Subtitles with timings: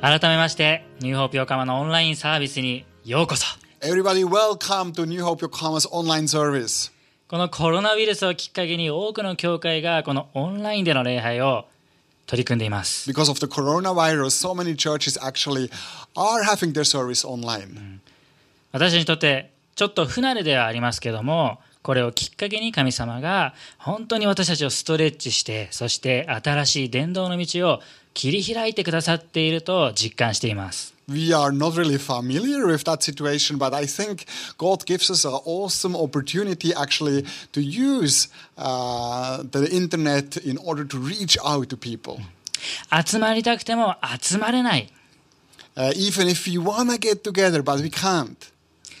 [0.00, 3.44] 改めまして、ニューホープ横浜のオンラインサービスにようこそ。
[3.80, 6.92] Everybody, welcome to New Hope Yokohama's online service.
[7.26, 11.64] このコロナウイルスをきっかけに多くの教会がこのオンラインでの礼拝を
[12.28, 13.10] 取り組んでいます。
[13.10, 15.68] Because of the coronavirus, so many churches actually
[16.14, 17.98] are having their service online.
[18.70, 27.80] 私にとってちょっと不慣れではありますけども、これをきっかけに神様が本当に私たちをストレッチして、そして新しい伝道の道を
[28.14, 30.94] 切り開いてくださっていると実感しています。
[31.08, 34.26] We are not really familiar with that situation, but I think
[34.58, 40.98] God gives us an awesome opportunity actually to use uh, the internet in order to
[40.98, 42.20] reach out to people.
[42.90, 44.92] 集まりたくても集まれない。
[45.76, 48.36] Uh, even if we want to get together, but we can't.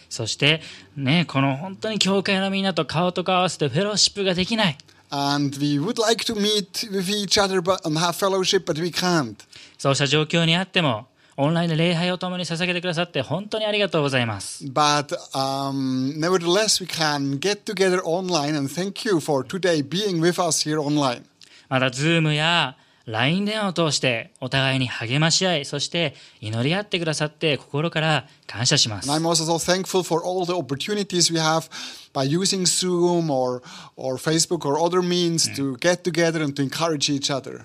[0.08, 0.62] そして
[0.96, 4.78] ね、この本当に教会のみんなと顔と顔合わせてフェローシップができない。
[5.11, 9.35] And we would like to meet with each other but, and have fellowship, but we can't.
[9.77, 11.05] そうした状況にあっても、
[11.37, 14.65] オンラインで礼拝を共に捧げてくださって本当にありがとうございます。
[14.65, 20.41] But um, nevertheless, we can get together online, and thank you for today being with
[20.41, 21.23] us here online.
[21.69, 22.75] また、ズームや
[23.08, 29.08] LINE 電話を通してお互いに励まし合い、そして祈り合ってくださって心から感謝します。
[29.10, 31.70] I'm also so thankful for all the opportunities we have
[32.12, 33.62] by using Zoom or,
[33.96, 37.62] or Facebook or other means to get together and to encourage each other.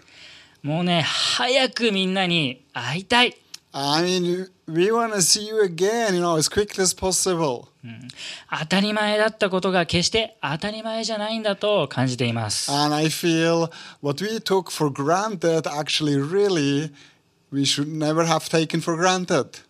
[0.62, 3.36] もうね、早くみんなに会いたい。
[3.74, 7.70] I mean, we want to see you again, you know, as quickly as possible.
[8.50, 12.72] 当たり前だったことが決して当たり前じゃないんだと感じています。
[12.72, 13.70] And I feel
[14.02, 16.94] what we took for granted actually really
[17.52, 19.64] we should never have taken for granted.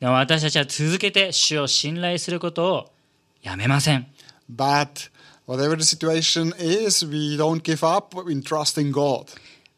[0.00, 2.92] でも私たちは続けて主を信頼することを
[3.42, 4.06] やめません。
[4.54, 5.10] But
[5.46, 9.26] whatever the situation is, we don't give up in trusting God.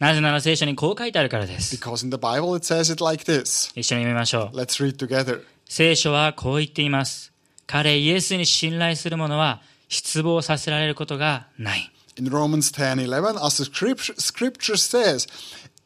[0.01, 1.77] なぜなら聖書にこう書いてあるからです。
[1.77, 3.71] Because in the Bible it says it like this.
[3.79, 4.57] 一緒に読みましょう。
[4.57, 5.43] Let's read together.
[5.67, 7.33] 聖書はこう言っています。
[7.67, 9.61] 彼イエスに信頼する者は
[9.91, 11.93] 失望させられることがない。
[12.17, 15.29] In Romans 10 11, as the scripture, scripture says,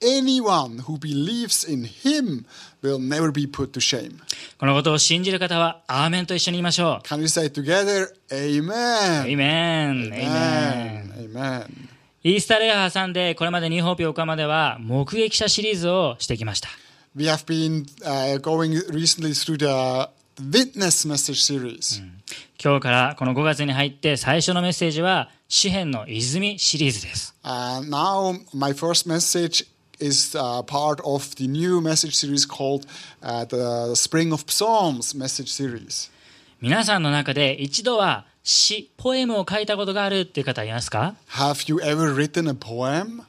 [0.00, 2.46] anyone who believes in him
[2.82, 4.20] will never be put to shame.
[4.58, 8.14] このことを信じる方はアーメンと一緒に言いましょ Can we say together, う。
[8.30, 9.26] Amen?
[9.26, 10.04] エイメン。
[10.04, 11.30] エイメン。
[11.32, 11.66] Amen.
[11.66, 11.93] Amen.
[12.26, 16.70] イースター礼拝を挟んで、これまでニューホープ横浜では目撃者シリーズをしてきました。
[17.14, 20.08] We have been uh, going recently through the
[20.40, 22.02] witness message series.
[22.58, 27.34] 今日からこの5月に入って最初のメッセージは、詩篇の泉シリーズです。
[27.42, 29.68] And now my first message
[30.00, 32.86] is uh, part of the new message series called
[33.20, 36.10] uh, the Spring of Psalms message series.
[36.62, 43.22] 皆さんの中で一度は詩、ポエムを書いたことがあるっていう方いますか？Have you ever written a poem?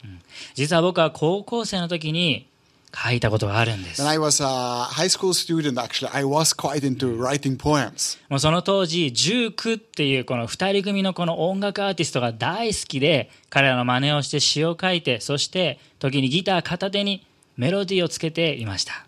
[0.55, 2.47] 実は僕は高校生の時に
[2.93, 4.01] 書いたことがあるんです。
[4.01, 8.19] When I was a high school student, actually, I was quite into writing poems.
[8.27, 19.05] もうその当時、19っていうこの二人組のこの音楽アーティストが大好きで、彼らの真似をして詩を書いて、そして時にギター片手にメロディーをつけていました。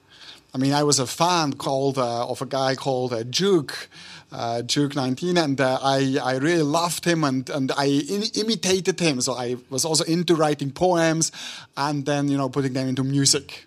[0.55, 3.89] I mean, I was a fan called uh, of a guy called uh, Juke,
[4.31, 9.01] uh, Juke 19, and uh, I, I really loved him and, and I in, imitated
[9.01, 9.23] him.
[9.23, 11.33] So I was also into writing poems
[11.75, 13.67] and then, you know, putting them into music.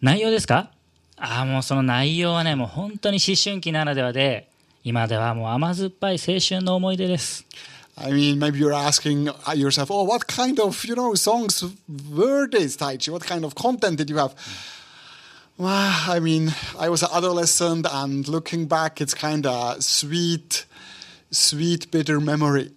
[0.00, 0.70] 内容ですか
[1.16, 4.48] ああ、もうその内容はね、もう本当に思春期ならではで、
[4.84, 7.44] 今ではもう甘酸っぱい青春の思い出です。
[7.96, 9.24] I mean, maybe you're asking
[9.54, 11.64] yourself, oh, what kind of, you know, songs
[12.10, 13.10] were these, Taichi?
[13.10, 14.34] What kind of content did you have?
[15.58, 20.64] Well, I mean, I was an adolescent and looking back, it's kind of sweet,
[21.30, 22.72] sweet, bitter memory.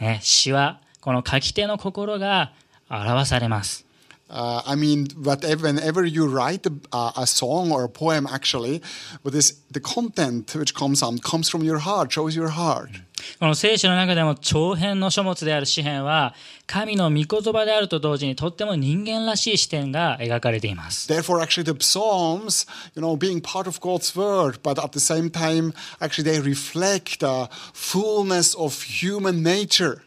[0.00, 2.52] ね、詩はこの書き手の心が
[2.88, 3.84] 表されます。
[4.30, 8.82] Uh, I mean, whatever, whenever you write a, a song or a poem, actually,
[9.22, 12.90] what is the content which comes on comes from your heart, shows your heart.
[13.38, 16.34] この聖書の中でも長編の書物である詩篇は
[16.66, 21.10] 神の御言葉であると同時にとっても人間らしい視点が描かれています。
[21.10, 25.30] Therefore, actually, the Psalms, you know, being part of God's word, but at the same
[25.30, 30.00] time, actually, they reflect the fullness of human nature.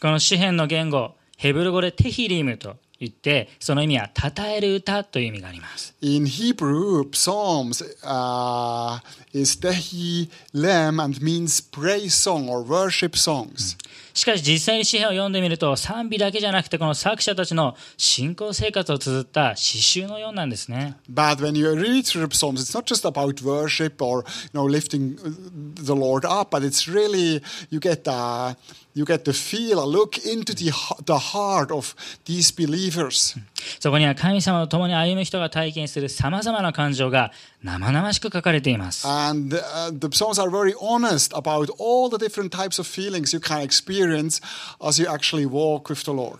[0.00, 5.95] この詩篇の言語、ヘブル語でテヒリムと 言って、その意味は称える歌という意味があります。
[6.01, 8.99] In Hebrew, Psalms uh,
[9.33, 13.77] is Dehi Lem and means praise song or worship songs.
[14.13, 20.97] しかし実際に詩篇を読んでみると賛美だけじゃなくてこの作者たちの信仰生活を綴った詩集のようなんですね。
[21.09, 25.17] But when you read through the Psalms, it's not just about worship or you know lifting
[25.19, 28.57] uh, the Lord up, but it's really you get a
[28.93, 30.71] you get to feel a look into the
[31.05, 31.95] the heart of
[32.25, 33.39] these believers.
[33.79, 37.31] そこには神様と共に歩む人が体験する様々な感情が
[37.63, 39.05] 生々しく書かれています。
[39.27, 43.61] And uh, the Psalms are very honest about all the different types of feelings you can
[43.61, 44.39] experience
[44.79, 46.39] as you actually walk with the Lord.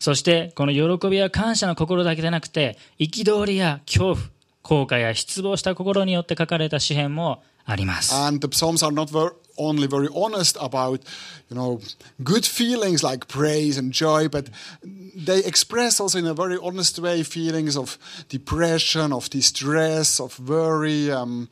[0.00, 4.16] そしてこの喜びや感謝の心だけでなくて憤りや恐怖、
[4.62, 8.14] 後悔や失望した心によって書かれた詩篇もあります。
[8.14, 9.12] And the Psalms are not
[9.57, 11.03] only very honest about,
[11.49, 11.79] you know,
[12.23, 14.49] good feelings like praise and joy, but
[15.15, 17.97] they express also in a very honest way feelings of
[18.29, 21.49] depression, of distress, of worry, um,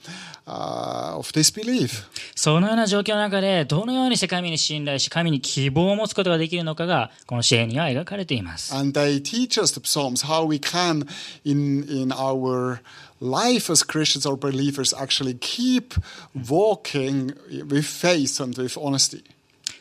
[0.47, 2.05] uh, of disbelief.
[2.35, 8.73] そのような状況の中でどのようにして神に信頼し神に希望を持つことができるのかがこの詩篇には描かれています。
[8.73, 11.05] And they teach us the Psalms how we can,
[11.43, 12.79] in in our
[13.19, 15.93] life as Christians or believers, actually keep
[16.33, 19.24] walking with faith and with honesty.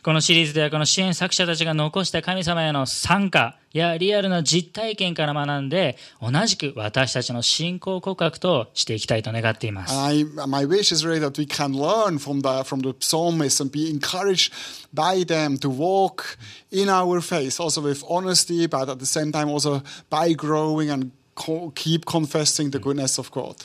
[0.03, 9.97] このシリーズではこの支援作者たちが残した神様への参加やリアルな実体験から学んで同じく私たちの信仰告白としていきたいと願っています。
[9.97, 13.89] I, my wish is really that we can learn from the from the psalmists and be
[13.89, 14.51] encouraged
[14.93, 16.37] by them to walk
[16.69, 21.11] in our faith, also with honesty, but at the same time also by growing and
[21.75, 23.55] keep confessing the goodness of God.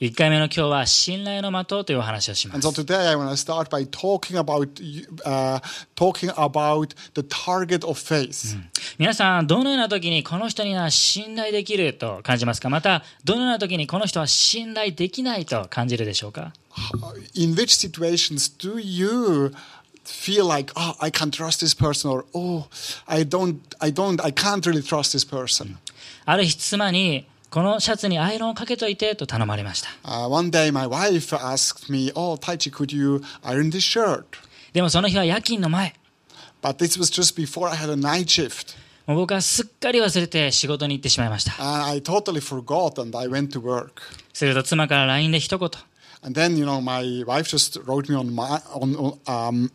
[0.00, 2.82] 1回目の今日は信頼の的というお話をしま And so す。
[2.82, 4.68] today I want to start by talking about
[5.24, 5.60] uh,
[5.94, 8.58] talking about the target of faith.
[8.98, 16.52] 皆さん、どのような時にこの人には信頼できると感じますかまた、どのような時にこの人は信頼できないと感じるでしょうか
[17.34, 19.52] In which situations do you
[20.04, 22.66] feel like, oh, I can trust this person, or oh,
[23.06, 25.76] I don't, I don't, I can't really trust this person?
[26.26, 29.88] ある日妻に、このシャツにアイロンをかけといてと頼まれました。
[30.04, 34.24] Uh, one day, my wife asked me, "Oh, Taichi, could you iron this shirt?"
[34.74, 35.94] でもその日は夜勤の前。
[36.60, 38.76] But this was just before I had a night shift,
[39.06, 41.52] もう僕はすっかり忘れて仕事に行ってしまいました。
[41.58, 44.02] and I totally forgot, and I went to work.
[44.34, 45.70] すると妻から LINE で一言。
[46.20, 49.70] And then, you know, my wife just wrote me on my on, um,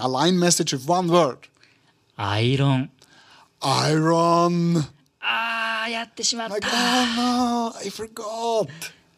[0.00, 1.38] a line message with one word:
[2.14, 2.90] アイロン。
[3.60, 4.95] "Iron."
[5.28, 6.54] ああやってしまった。
[8.14, 8.68] God,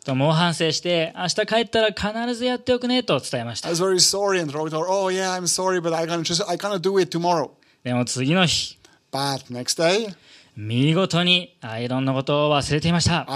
[0.06, 3.68] と猛反省して明日帰ったら必ずやっておくねと伝えました。
[7.84, 8.78] でも次の日
[10.56, 13.26] 見事にアイロンのことを忘れていました。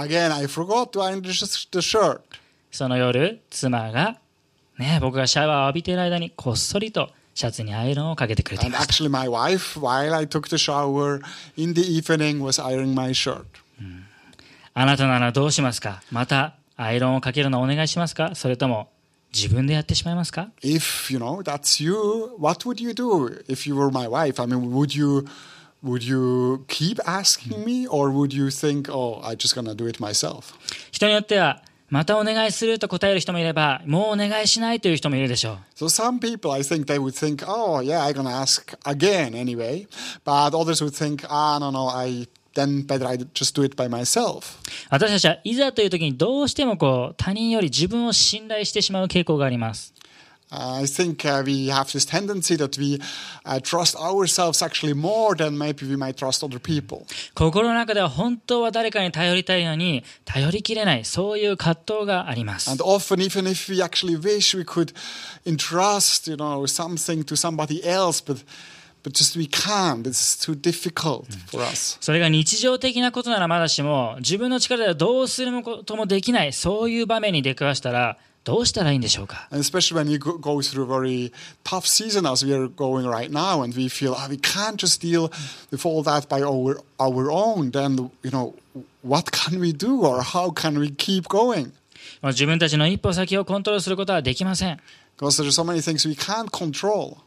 [2.71, 4.17] その夜妻が、
[4.79, 8.93] ね、僕がシャワーを浴びている間にこっそりとシャツにアイロンをかけてくれてい And ました。
[9.03, 11.21] actually, my wife, while I took the shower
[11.57, 13.43] in the evening, was ironing my shirt.
[14.75, 18.89] あなたならどうしますかまたアイロンをかけるのお願いしますかそれとも
[19.33, 24.41] 自分でやってしまいますか If you know that's you, what would you do if you were my wife?
[24.41, 25.25] I mean, would you
[25.83, 30.01] would you keep asking me, or would you think, "Oh, I'm just gonna do it
[30.01, 30.55] myself"?
[30.91, 31.61] 人によっては、
[31.93, 35.85] またお願いすると答える人もいれば、もうお願いしないという人もいるでしょう。
[35.85, 39.87] So some people, I think, they would think, "Oh, yeah, I'm gonna ask again anyway,"
[40.25, 43.87] but others would think, "Ah, no, no, I." Then better I just do it by
[43.87, 44.57] myself.
[44.89, 49.93] 私たちはいざという時にどうしてもこう他人より自分を信頼してしまう傾向があります。
[50.53, 52.99] Uh, I think uh, we have this tendency that we
[53.43, 57.07] uh, trust ourselves actually more than maybe we might trust other people.
[57.33, 64.93] 心の中では本当は誰かに頼りたいのに頼りきれないそういう葛藤があります And often, even if we actually wish we could
[65.43, 68.45] entrust, you know, something to somebody else, but
[69.01, 70.05] but just we can't.
[70.05, 71.97] It's too difficult for us.
[71.99, 81.31] それが日常的なことならまだしも自分の力ではどうすることもできないそういう場面に出くわしたらどうしたらいいんでしょうか especially when we go, through a very
[81.63, 85.01] tough season as we are going right now, and we feel oh, we can't just
[85.01, 85.31] deal
[85.71, 87.71] with all that by our our own.
[87.71, 88.53] Then you know,
[89.01, 91.71] what can we do, or how can we keep going?
[92.21, 94.79] 自分たちの一歩先をコントロールすることはできません
[95.17, 97.17] Because there's so many things we can't control.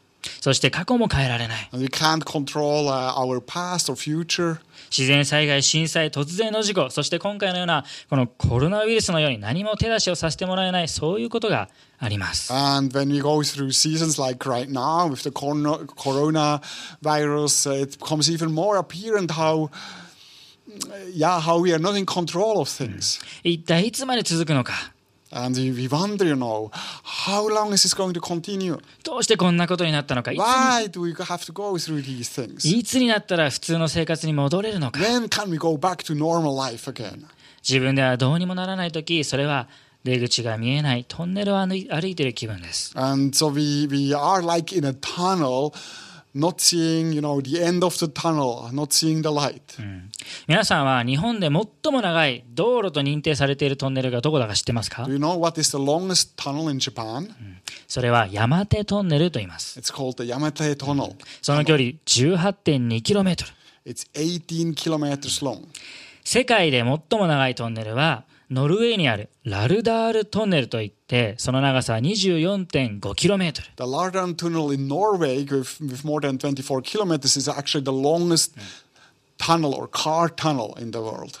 [0.41, 4.59] そして過去も変えられない And we can't control uh, our past or future.
[4.89, 17.81] 自然災害震災突然の事故そして今回のようなこのコロナウイルスのように何も手出しをさせてもらえないそういうことがあります And when we go through seasons like right now with the corona, coronavirus, uh,
[17.83, 19.69] it becomes even more apparent how,
[21.11, 23.19] yeah, how we are not in control of things.
[23.43, 24.93] 一体いつまで続くのか
[25.29, 26.71] And we wonder, you know,
[27.03, 28.79] how long is this going to continue?
[29.03, 32.67] どうしてこんなことになったのかいつに Why do we have to go through these things?
[32.67, 37.25] いつになったら普通の生活に戻れるのか When can we go back to normal life again?
[37.67, 39.67] 自分ではどうにもならない時それは
[40.05, 45.73] 出口が見えないトンネルを歩い歩いている気分です And so we, we are like in a tunnel,
[46.35, 49.59] not seeing, you know, the end of the tunnel, not seeing the light.
[50.47, 57.29] 皆さんは日本で最も長い道路と認定されているトンネルがどこだか知ってますか Do you know what is the longest tunnel in Japan?
[57.87, 61.15] それは山手トンネルと言います It's called the Yamate Tunnel.
[61.41, 63.53] その距離 18.2km
[63.85, 65.61] It's 18 kilometers long.
[66.23, 77.83] 世界で最も長いトンネルはノルウェーにあるラルダールトンネルといってその長さは 24.5km The Lardern Tunnel in Norway, with, with more than 24 kilometers, is actually
[77.83, 78.55] the longest
[79.37, 81.31] tunnel or car tunnel in the world.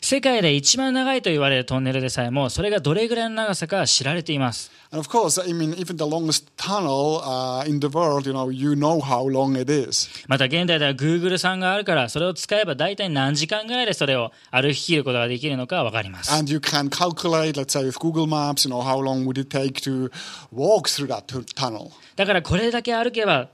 [0.00, 8.32] 世界で一番長いと言われるトンネルでさえもそれがどれぐらいの長さか知られています And of course, I mean, even the longest tunnel uh, in the world, you
[8.34, 10.08] know, you know how long it is.
[10.28, 18.98] また現代では Google さんがあるからそれを使えば大体何時間ぐらいでそれを歩き切ることができるのか分かります And you can calculate, let's say, with Google Maps, you know, how
[19.02, 20.10] long would it take to
[20.52, 21.90] walk through that tu- tunnel.
[22.16, 23.48] だからこれだけ歩けば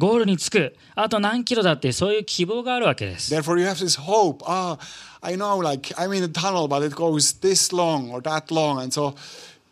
[0.00, 4.42] ゴールに着くあと何キロだってそういう希望があるわけです Therefore, you have this hope.
[4.46, 4.78] Ah,
[5.20, 8.80] I know, like, I'm in a tunnel, but it goes this long or that long.
[8.82, 9.14] And so,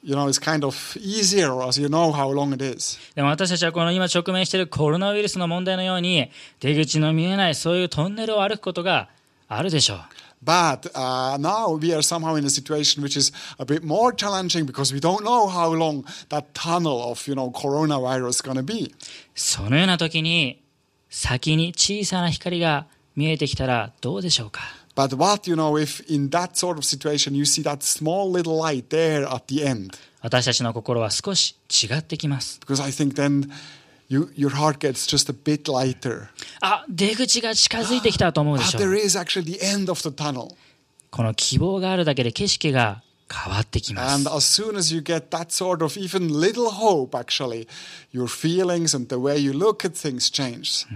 [0.04, 2.98] you know, it's kind of easier as you know how long it is.
[3.14, 6.30] でも私たちはこの今直面しているコロナウイルスの問題のように
[6.60, 9.08] 出口の見えないそういうトンネルを歩くことが
[9.48, 9.98] あるでしょう
[10.42, 14.66] But uh, now we are somehow in a situation which is a bit more challenging
[14.66, 18.62] because we don't know how long that tunnel of, you know, coronavirus is going to
[18.62, 18.94] be.
[19.34, 20.62] そのような時に
[21.10, 24.60] 先に小さな光が見えてきたらどうでしょうか
[24.94, 28.60] But what, you know, if in that sort of situation you see that small little
[28.60, 29.96] light there at the end?
[30.20, 33.48] 私たちの心は少し違ってきます Because I think then
[34.08, 36.28] you, your heart gets just a bit lighter.
[36.60, 40.54] あ出口が近づいてきたと思うで But しょう there is actually the end of the tunnel.
[41.10, 47.68] この希望があるだけで景色が変わってきます And as soon as you get that sort of even little hope, actually,
[48.12, 50.86] your feelings and the way you look at things change.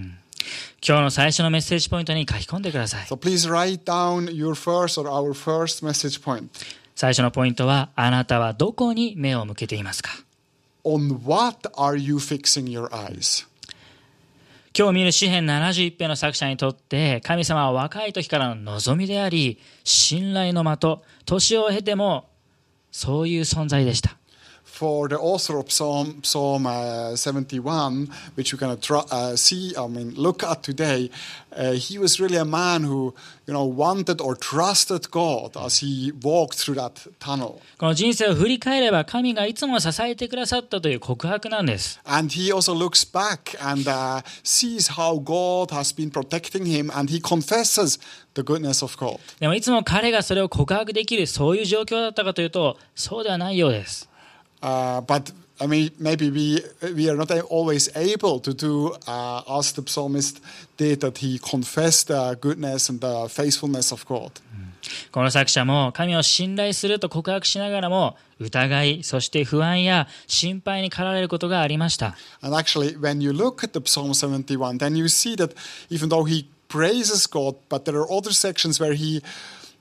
[0.87, 6.49] 今日の最初のメッセージポイントに書き込んでください So please write down your first or our first message point.
[6.97, 10.11] 最初のポイントはあなたはどこに目を向けていますか
[10.85, 13.47] On what are you fixing your eyes?
[14.77, 22.31] 今日見る詩篇71編の作者にとって神様は若い時からの望みであり信頼の的年を経ても
[22.91, 24.17] そういう存在でした
[24.72, 29.88] For the author of Psalm, Psalm uh, 71, which you can tr- uh, see, I
[29.88, 31.10] mean, look at today,
[31.56, 33.16] uh, he was really a man who,
[33.48, 37.60] you know, wanted or trusted God as he walked through that tunnel.
[37.80, 46.92] この人生を振り返れば神がいつも支えてくださったという告白なんです And he also looks back and uh, sees how God has been protecting him
[46.96, 48.00] and he confesses
[48.36, 49.18] the goodness of God.
[49.40, 54.11] でもいつも彼がそれを告白できるそういう状況だったかというとそうではないようです Uh,
[54.62, 56.62] but I mean, maybe we
[56.94, 60.40] we are not always able to do uh, as the psalmist
[60.78, 64.32] did, that he confessed the goodness and the faithfulness of God.
[65.12, 75.56] この作者も神を信頼すると告白しながらも疑いそして不安や心配に駆られることがありました And actually, when you look at the Psalm 71, then you see that
[75.90, 79.22] even though he praises God, but there are other sections where he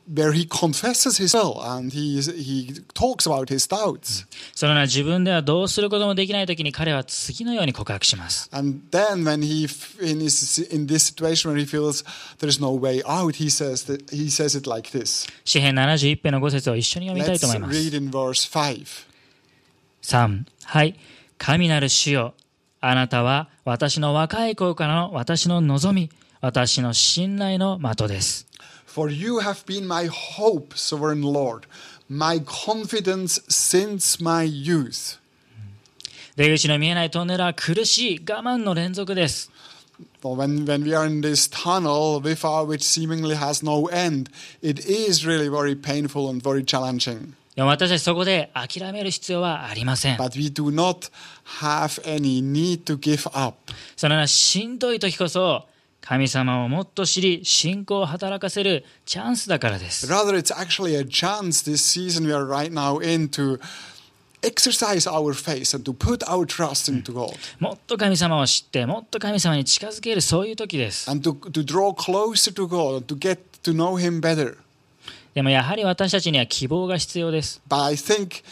[0.08, 4.26] where he confesses his will and he he talks about his doubts.
[4.54, 9.64] そのような自分ではどうすることもできない時に彼は次のように告白します And then, when he
[10.02, 12.04] in his, in this situation where he feels
[12.40, 15.28] there is no way out, he says that he says it like this.
[15.46, 18.86] 詩編71編の5節を一緒に読みたい Let's と思います read in verse five.
[20.02, 20.96] 3はい
[21.38, 22.34] 神なる主よ
[22.82, 26.10] あなたは私の若い頃からの私の望み
[26.42, 28.48] 私の信頼の的です
[28.91, 31.67] For you have been my hope, sovereign Lord,
[32.09, 35.19] my confidence since my youth.
[36.37, 39.51] 出口の見えないトンネルは苦しい我慢の連続です
[40.23, 44.29] Well, when, when we are in this tunnel without which seemingly has no end,
[44.61, 47.35] it is really very painful and very challenging.
[47.55, 51.11] でも私たちそこで諦める必要はありません But we do not
[51.61, 53.73] have any need to give up.
[53.97, 55.67] そのようなしんどい時こそ
[56.02, 63.60] 神様をもっと知り信仰を働かせるチャンスだからです Rather, it's actually a chance this season we are right now in to
[64.42, 71.94] exercise our faith and to put our trust into God もっと神様を知ってもっと神様に近づけるそういう時です and to, to draw
[71.94, 74.58] closer to God to get to know Him better.
[75.34, 77.62] でもやはり私たちには希望が必要です。
[77.70, 78.44] But I think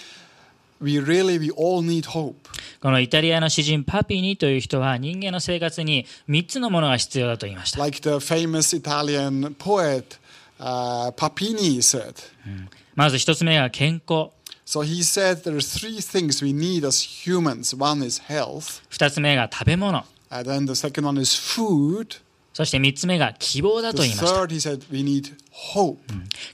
[0.82, 2.36] we really, we all need hope.
[2.82, 7.80] このイタリアの詩人パピニという人は人間の生活に3つのものが必要だと言いました。
[7.80, 10.18] Like the famous Italian poet
[10.60, 12.16] uh, Papini said.
[12.96, 14.32] まず1つ目が健康。
[14.66, 17.76] So he said there are three things we need as humans.
[17.76, 20.06] One is health, 2つ目が食べ物。
[20.30, 22.22] and then the second one is food.
[22.54, 24.42] そして3つ目が希望だ The と言いました。
[24.42, 25.34] third, he said, we need
[25.74, 25.98] hope.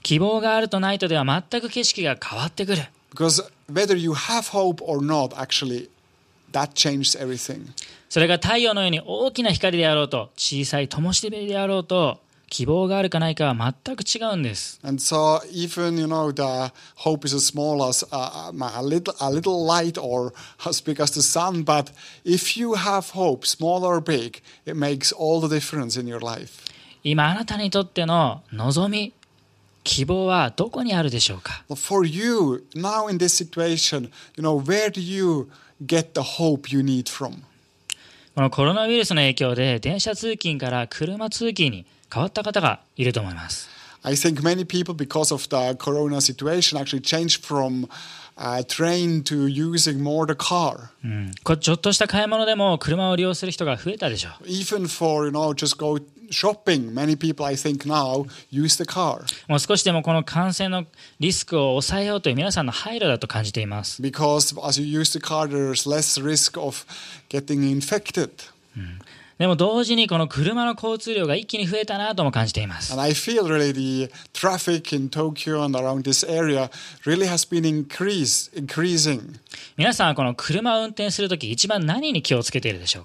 [0.02, 2.82] 希望があるとないとでは全く景色が変わってくる。
[3.12, 5.89] Because whether you have hope or not, actually,
[6.51, 7.73] that changes everything.
[8.09, 14.79] それが太陽のように大きな光であろうと、小さい灯火であろうと、希望があるかないかは全く違うんです。
[14.83, 19.31] And so, even you know, the hope is as small as uh, a little, a
[19.31, 20.33] little light or
[20.67, 21.63] as big as the sun.
[21.63, 21.93] But
[22.25, 26.69] if you have hope, small or big, it makes all the difference in your life.
[27.03, 29.13] 今あなたにとっての望み、
[29.86, 35.48] 希望はどこにあるでしょうか for you now in this situation, you know, where do you
[35.86, 37.42] get the hope you need from?
[38.34, 43.70] このコロナウイルスの影響で電車通勤から車通勤に変わった方がいると思います。
[44.02, 47.88] I think many people, because of the corona situation, actually changed from
[48.36, 50.90] To using more the car.
[51.58, 54.48] ちょっとした買い物でも車を利用する人が増えたでしょう。
[59.58, 60.84] 少しでもこの感染の
[61.18, 64.02] リスクを抑えようという皆さんの配慮だと感じています。
[69.38, 72.94] でも同時にこの車の交通量が一気に増えたなとも感じています。
[79.76, 83.04] 皆さんはこの車を運転するとき一番何に気をつけているでしょう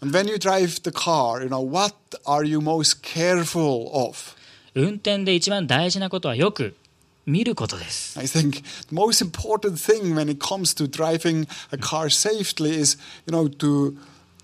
[4.74, 6.78] 運転で一番大事なことはよく
[7.26, 8.18] 見ることです。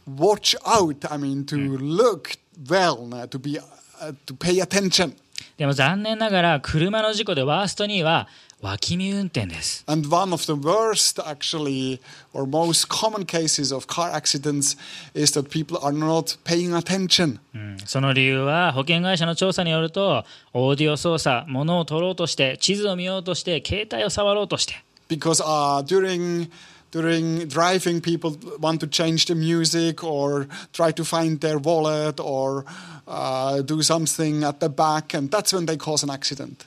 [0.07, 1.05] Watch out.
[1.11, 2.37] I mean, to look
[2.69, 5.13] well, uh, to be, uh, to pay attention.
[5.57, 8.27] でも残念ながら車の事故でワースト2位は
[8.61, 9.83] 脇見運転です。
[9.87, 11.99] And one of the worst, actually,
[12.33, 14.77] or most common cases of car accidents
[15.13, 17.39] is that people are not paying attention.
[17.53, 26.49] うんその理由は保険会社の調査によるとオーディオ操作、物を取ろうとして地図を見ようとして携帯を触ろうとして because uh, during
[26.97, 32.65] during driving people want to change the music or try to find their wallet or
[33.07, 36.65] uh, do something at the back and that's when they cause an accident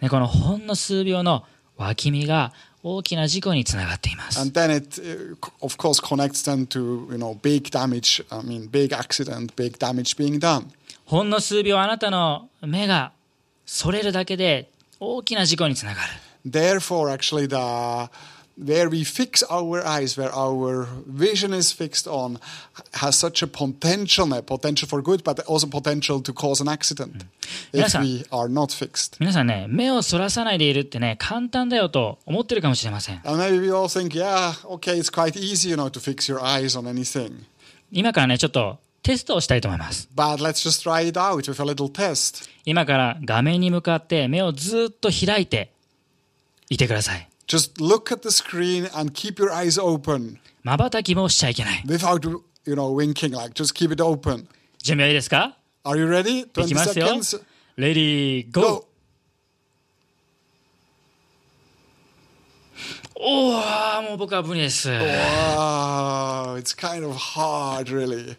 [0.00, 1.44] ねこのほんの数秒の
[1.76, 4.40] 脇見が大きな事故につながっています。
[4.40, 8.92] and then it uh, of course connects them to you know big damage i mean big
[8.92, 10.66] accident big damage being done
[11.06, 13.12] ほんの数秒あなたの目が
[13.64, 16.08] それるだけで大きな事故につながる。
[16.44, 18.10] therefore actually the
[18.58, 22.38] where we fix our eyes where our vision is fixed on
[22.92, 27.24] has such a potential uh, potential for good but also potential to cause an accident
[27.72, 33.20] if we are not fixed 皆さんね、目をそらさないでいるってね、簡単だよと思ってるかもしれません。
[33.24, 36.78] and maybe we all think yeah okay it's quite easy you know to fix your eyes
[36.78, 37.44] on anything
[37.90, 40.08] 今からね、ちょっとテストをしたいと思います。
[40.14, 45.72] but let's just try it out with a little test 今から画面に向かって目をずっと開いて
[46.70, 47.28] いてください。
[47.47, 51.83] just look at the screen and keep your eyes open 瞬きもしちゃいけない。
[51.85, 52.27] without
[52.65, 54.45] you know winking like just keep it open
[54.83, 57.41] 準備はいいですか are you ready いき20ますよ seconds。
[57.77, 58.87] レディー、ゴー go
[63.19, 64.89] おー、もう僕は無理です。
[64.89, 68.37] Wow, it's kind of hard, really.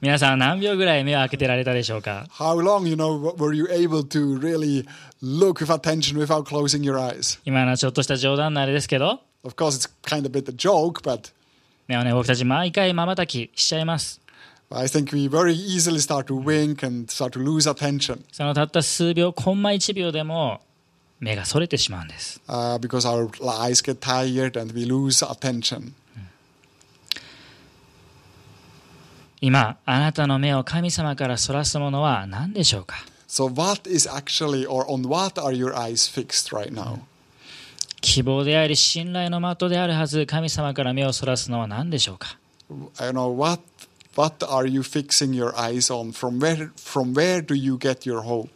[0.00, 4.86] 皆さん何秒ぐらい目を開けてられたでしょうか How long, you know, were you able to really
[5.22, 7.38] look with attention without closing your eyes?
[7.44, 11.32] 今のはちょっとした冗談のあれですけど、Of course, it's kind of a bit a joke, but
[11.86, 14.22] 目をね、僕たち毎回瞬きしちゃいます。
[14.70, 20.62] I think we very easily start to wink and start to lose attention そのたった数秒、コンマ1秒でも
[21.18, 22.40] 目がそれてしまうんです。
[22.48, 23.28] uh, because our
[23.60, 25.92] eyes get tired and we lose attention.
[29.40, 32.96] 今、あなたの目を神様からそらすものは何でしょうか
[33.28, 36.98] So, what is actually, or on what are your eyes fixed right now?
[38.00, 42.36] 希望であり信頼の的であるはず神様から目をそらすのは何でしょうか
[42.68, 43.62] You know, what,
[44.16, 46.12] what are you fixing your eyes on?
[46.12, 48.48] From where, from where do you get your hope?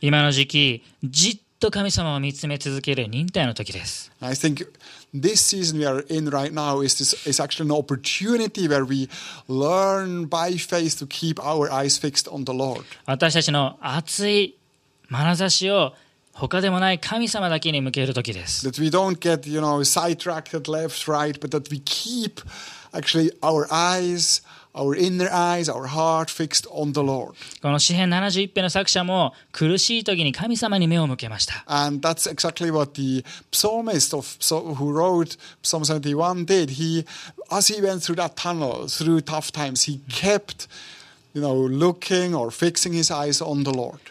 [0.00, 4.66] 今の時期じっと神様を見つめ続ける忍耐の時です I think
[5.13, 9.09] this season we are in right now is this is actually an opportunity where we
[9.47, 12.83] learn by faith to keep our eyes fixed on the Lord.
[13.05, 14.55] 私たちの熱い
[15.09, 15.93] 眼差しを
[16.33, 18.67] 他でもない神様だけに向ける時です。
[18.67, 22.41] That we don't get, you know, sidetracked at left, right, but that we keep
[22.91, 24.43] actually our eyes,
[27.60, 31.64] この詩篇七十一篇の作者も苦しい時に神様に目を向けました。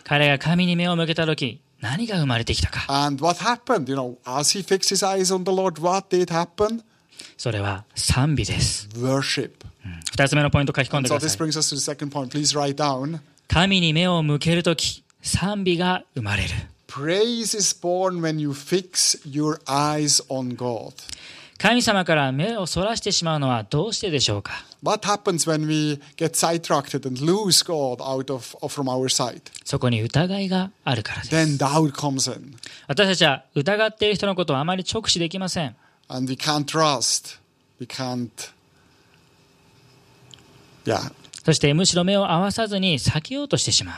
[0.03, 2.85] 彼が神に目を向けた時、何が生まれてきたか。
[7.37, 8.89] それは賛美です。
[10.11, 13.19] 二つ目のポイント書き込んでください。
[13.47, 16.49] 神に目を向ける時、賛美が生まれる。
[16.87, 20.93] Praise is born when you fix your eyes on God.
[21.59, 29.41] 神様から目をそらしてしまうのはどうしてでしょうか What happens when we get sidetracked and lose God out of from our sight?
[29.65, 31.35] そこに疑いがあるからです。
[31.35, 32.55] Then doubt comes in,
[32.87, 35.75] 私たちは疑っている人のことをあまり直視できません。
[36.09, 37.37] and we can't trust.
[37.79, 38.51] We can't.
[41.43, 43.95] そしてむしろ目を合わさずに避けようとしてしまう。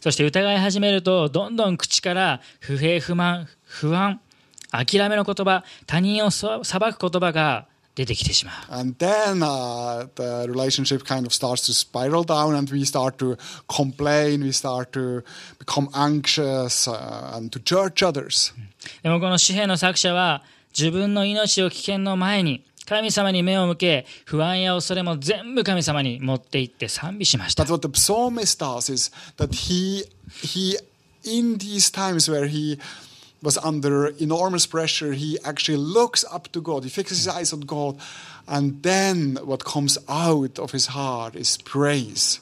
[0.00, 4.20] そして疑い始めると、どんどん口から不平不満、不安、
[4.70, 6.60] 諦めの言葉、他人を裁
[6.92, 7.66] く言葉が。
[7.94, 8.72] 出てきてしまう。
[19.02, 20.42] でもこの詩幣の作者は
[20.76, 27.64] 自分の命を危険の前に神様に目を向け、不安や恐れも全部神様に持って行って賛美しました。
[33.44, 37.96] Was under enormous pressure, he actually looks up to God, he fixes his eyes on God,
[38.48, 42.40] and then what comes out of his heart is praise.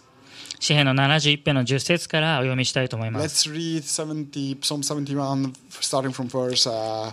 [0.60, 3.50] 詩篇の71編の10節からお読みしたいと思います。
[3.50, 7.12] Let's read 70, Psalm 71, starting from verse uh,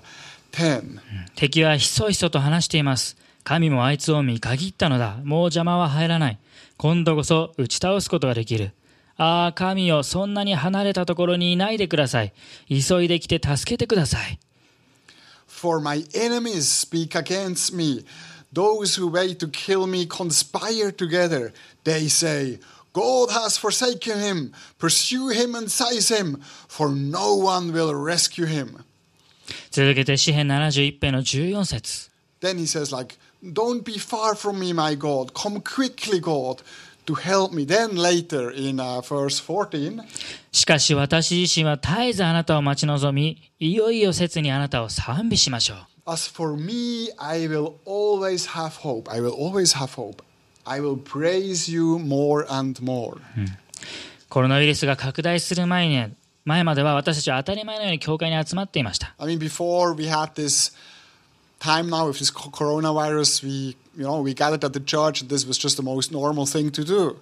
[0.52, 1.00] 10.
[1.36, 3.18] 敵はひそひそと話しています。
[3.44, 5.18] 神もあいつを見限ったのだ。
[5.24, 6.38] もう邪魔は入らない。
[6.78, 8.72] 今度こそ打ち倒すことができる。
[9.20, 12.34] ああ、神よ、そんなに離れたところにいないでください。
[12.70, 14.40] 急いで来て助けてください。
[15.46, 18.06] For my enemies speak against me.
[18.54, 21.52] Those who wait to kill me conspire together.
[21.84, 22.60] They say,
[22.94, 24.54] God has forsaken him.
[24.80, 28.86] Pursue him and seize him, for no one will rescue him.
[29.70, 35.34] 続けて詩篇71編の14節 Then he says, like, Don't be far from me, my God.
[35.34, 36.62] Come quickly, God,
[37.10, 37.66] to help me.
[37.66, 40.04] Then later in uh, verse 14,
[40.52, 45.78] しかし私自身は絶えずあなたを待ち望み、いよいよ切にあなたを賛美しましょう。
[46.12, 49.12] As for me, I will always have hope.
[49.12, 50.24] I will always have hope.
[50.66, 53.18] I will praise you more and more.
[54.30, 56.14] コロナウイルスが拡大する前に
[56.46, 59.16] 前までは私たちは当たり前のように教会に集まっていました。
[59.18, 60.76] I mean, before we had this
[61.59, 65.31] time now with this co- coronavirus, we, you know, we gathered at the church, and
[65.31, 67.17] this was just the most normal thing to do.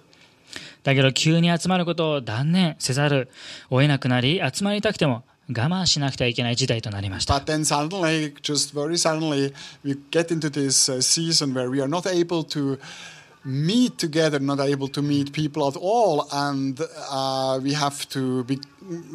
[0.83, 3.29] だけど急に集まることを断念せざる
[3.69, 7.35] を得なくなり、集まりたくても我慢しなくてはいけない時代となりました。
[7.35, 11.87] But then suddenly, just very suddenly, we get into this uh, season where we are
[11.87, 12.77] not able to
[13.45, 18.59] meet together, not able to meet people at all, and uh, we have to be,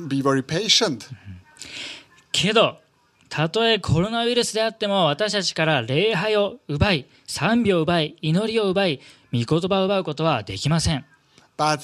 [0.08, 1.06] be very patient.
[2.32, 2.78] けど、
[3.33, 8.99] たとえコロナウイルスであっても私たちから礼拝を奪い、賛美を奪い、祈りを奪い、
[9.33, 11.03] 御言葉を奪うことはできません。
[11.57, 11.79] But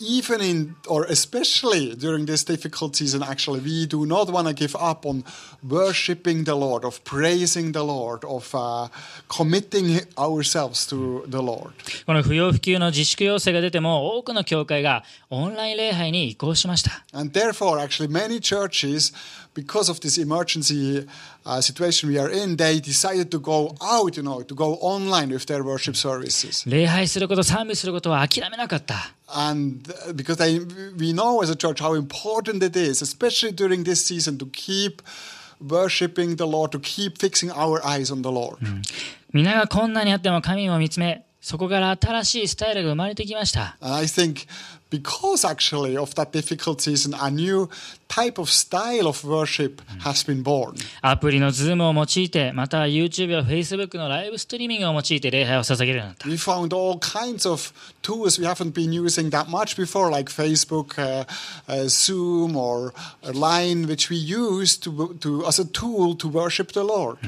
[0.00, 4.74] even in, or especially during this difficult season, actually, we do not want to give
[4.74, 5.22] up on
[5.62, 8.88] worshiping the Lord, of praising the Lord, of uh,
[9.28, 11.70] committing ourselves to the Lord.
[12.04, 17.04] この不要不急の自粛要請が出ても多くの教会がオンライン礼拝に移行しました。
[17.12, 19.14] And therefore, actually, many churches,
[19.53, 21.05] because of this emergency
[21.45, 25.29] uh, situation we are in, they decided to go out, you know, to go online
[25.29, 26.69] with their worship services.
[26.69, 29.13] 礼拝すること、賛美することは諦めなかった。
[29.27, 30.59] And uh, because they,
[30.97, 35.01] we know as a church how important it is, especially during this season, to keep
[35.61, 38.57] worshiping the Lord, to keep fixing our eyes on the Lord.
[39.33, 43.76] 皆が困難にあっても神を見つめ、 そこから新しいスタイルが生まれてきました。
[43.82, 44.46] I think
[44.90, 47.68] because actually of that difficult season, a new
[48.08, 50.74] type of style of worship has been born.
[51.02, 56.26] アプリの Zoom を用いて、または YouTube や Facebook のライブストリーミングを用いて礼拝を捧げるようになった。
[56.26, 61.26] We found all kinds of tools we haven't been using that much before, like Facebook, uh,
[61.68, 66.72] uh, Zoom, or uh, Line, which we use to, to, as a tool to worship
[66.72, 67.18] the Lord.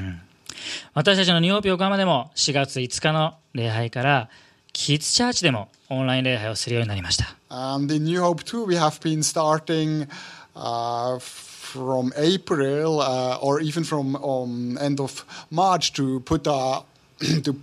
[0.93, 4.29] 私たちのニューホープ横浜でも4月5日の礼拝から、
[4.73, 7.35] キッズチャーチでもオンライン礼拝をするようになりました。
[7.49, 10.07] And in New Hope too, we have been starting
[10.55, 16.81] uh, from April uh, or even from um, end of March to put uh,
[17.19, 17.55] to,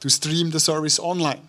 [0.00, 1.40] to stream the service online.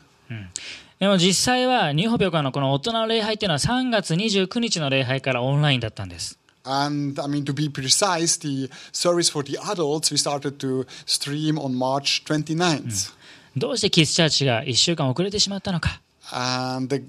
[0.99, 6.38] でも実際はニューホープ横浜のこの大人の礼拝っていうのは3月29日の礼拝からオンラインだったんです。
[6.68, 11.74] And I mean, to be precise, the service for the adults we started to stream on
[11.74, 13.12] March 29th.
[13.56, 16.00] どうしてキッズチャーチが1週間遅れてしまったのか。
[16.32, 17.04] And the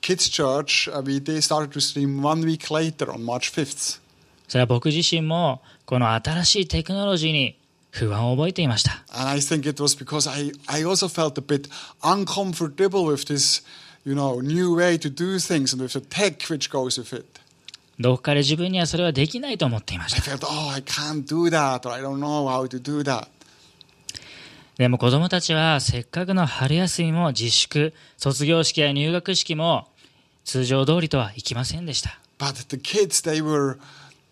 [0.00, 4.00] kids' church, uh, we they started to stream one week later on March 5th.
[4.48, 7.56] それは僕自身もこの新しいテクノロジーに
[7.90, 9.04] 不安を覚えていました。
[9.12, 11.68] And I think it was because I, I also felt a bit
[12.02, 13.62] uncomfortable with this,
[14.04, 17.39] you know, new way to do things and with the tech which goes with it.
[18.01, 20.21] どこかで自分にはそれはできないと思っていました。
[20.47, 20.71] oh.
[24.77, 29.87] でも子供たちはせっかくの春休みも自粛、卒業式や入学式も
[30.43, 32.17] 通常通りとはいきませんでした。
[32.39, 33.77] But the kids, they were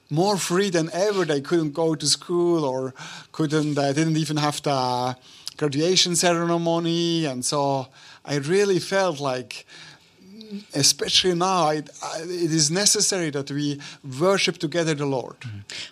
[0.09, 1.25] more free than ever.
[1.25, 2.95] They couldn't go to school or
[3.31, 5.15] couldn't, they didn't even have the
[5.57, 7.27] graduation ceremony.
[7.27, 7.87] And so
[8.25, 9.67] I really felt like,
[10.73, 13.79] especially now, I, I, it is necessary that we
[14.19, 15.35] worship together the Lord.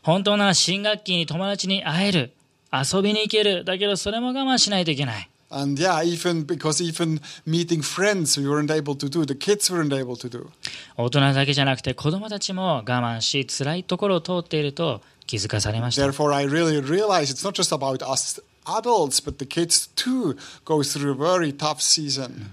[0.04, 2.32] 本当なら新学期に友達に会える、
[2.72, 5.30] 遊びに行ける、だけどそれも我慢しないといけない。
[5.50, 10.18] And yeah, even because even meeting friends we weren't able to do, the kids weren't able
[10.18, 10.50] to do.
[10.98, 16.02] 大人だけじゃなくて子供たちも我慢し辛いところを通っていると気づかされました。
[16.02, 21.12] Therefore, I really realize it's not just about us adults, but the kids too go through
[21.12, 22.52] a very tough season.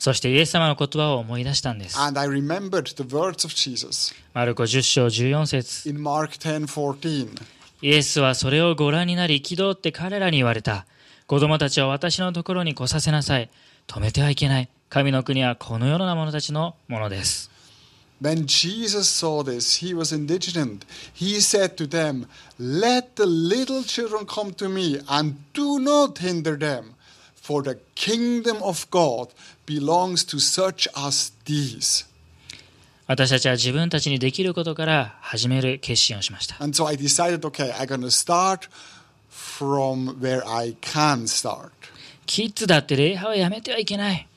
[0.00, 2.00] そしてイエス様の言葉を思い出したんです。
[2.00, 7.28] And I remembered the words of Jesus マルコ10章14節 in Mark 10:14.
[7.82, 10.86] イエスはそれをご覧になり憤って彼らに言われた。
[11.26, 13.50] 子供たちを私のところに来させなさい。
[13.86, 14.70] 止めてはいけない。
[14.88, 17.50] 神の国はこの世の者たちのものです。
[18.22, 20.80] When Jesus saw this, he was indignant.
[21.14, 22.26] He said to them,
[22.58, 26.94] Let the little children come to me, and do not hinder them,
[27.42, 29.30] For the kingdom of God
[29.66, 32.06] belongs to such as these.
[33.06, 36.56] 私たちは自分たちにできることから始める決心をしました。
[42.26, 44.28] キッズだって礼拝をやめてはいけない。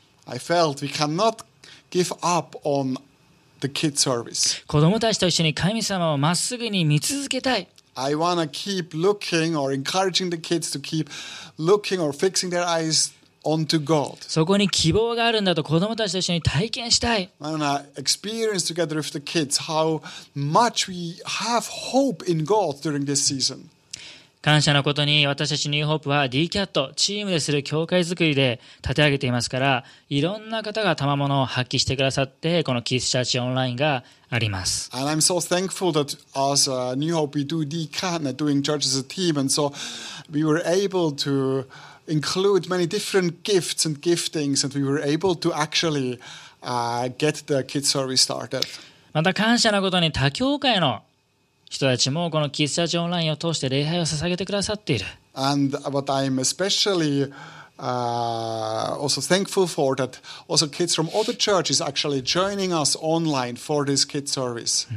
[4.67, 7.67] 子供たちと一緒に神様をまっすぐに見続けたい。
[7.96, 11.10] I want to keep looking or encouraging the kids to keep
[11.58, 13.12] looking or fixing their eyes
[13.44, 14.18] onto God.
[14.20, 17.30] そこに希望があるんだと子供たちと一緒に体験したい。
[17.40, 20.00] I want to experience together with the kids how
[20.36, 23.68] much we have hope in God during this season.
[24.43, 38.27] 感謝のことに私たちニューホープは DCAT チームでする教会づくりで立て上げていますからいろんな方が賜物を発揮してくださってこのキースチャーチオンラインがあります And I'm so thankful that as uh, New Hope we do DCAN,
[38.27, 39.71] uh, doing church as a team, and so
[40.29, 41.65] we were able to
[42.09, 46.19] include many different gifts and giftings, and we were able to actually
[46.61, 48.67] uh, get the kids service started.
[49.13, 51.03] また感謝のことに他教会の
[51.73, 57.33] 人たちもこのキースチャーチオンラインを通して礼拝を捧げてくださっている And what I'm especially
[57.79, 63.85] uh, also thankful for that also kids from other churches actually joining us online for
[63.85, 64.87] this kids service.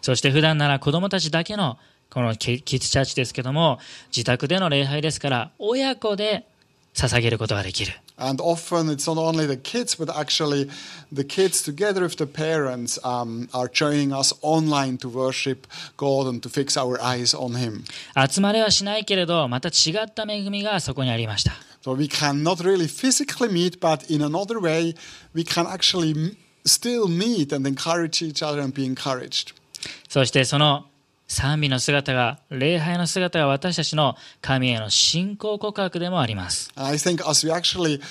[0.00, 1.76] そして普段なら子供たちだけの
[2.08, 6.46] このキキッズチャーチですけども自宅での礼拝ですから親子で
[6.94, 10.68] 捧げることができる And often it's not only the kids, but actually
[11.12, 16.40] the kids together with the parents um, are joining us online to worship God and
[16.42, 17.84] to fix our eyes on Him.
[18.14, 21.52] 集まれはしないけれどまた違った恵みがそこにありました
[21.84, 24.94] So we cannot really physically meet, but in another way,
[25.34, 29.52] we can actually still meet and encourage each other and be encouraged.
[30.08, 30.86] そしてその
[31.32, 38.02] 賛美の姿が礼拝の姿が私たちの神への信仰告白でもあります I think as we actually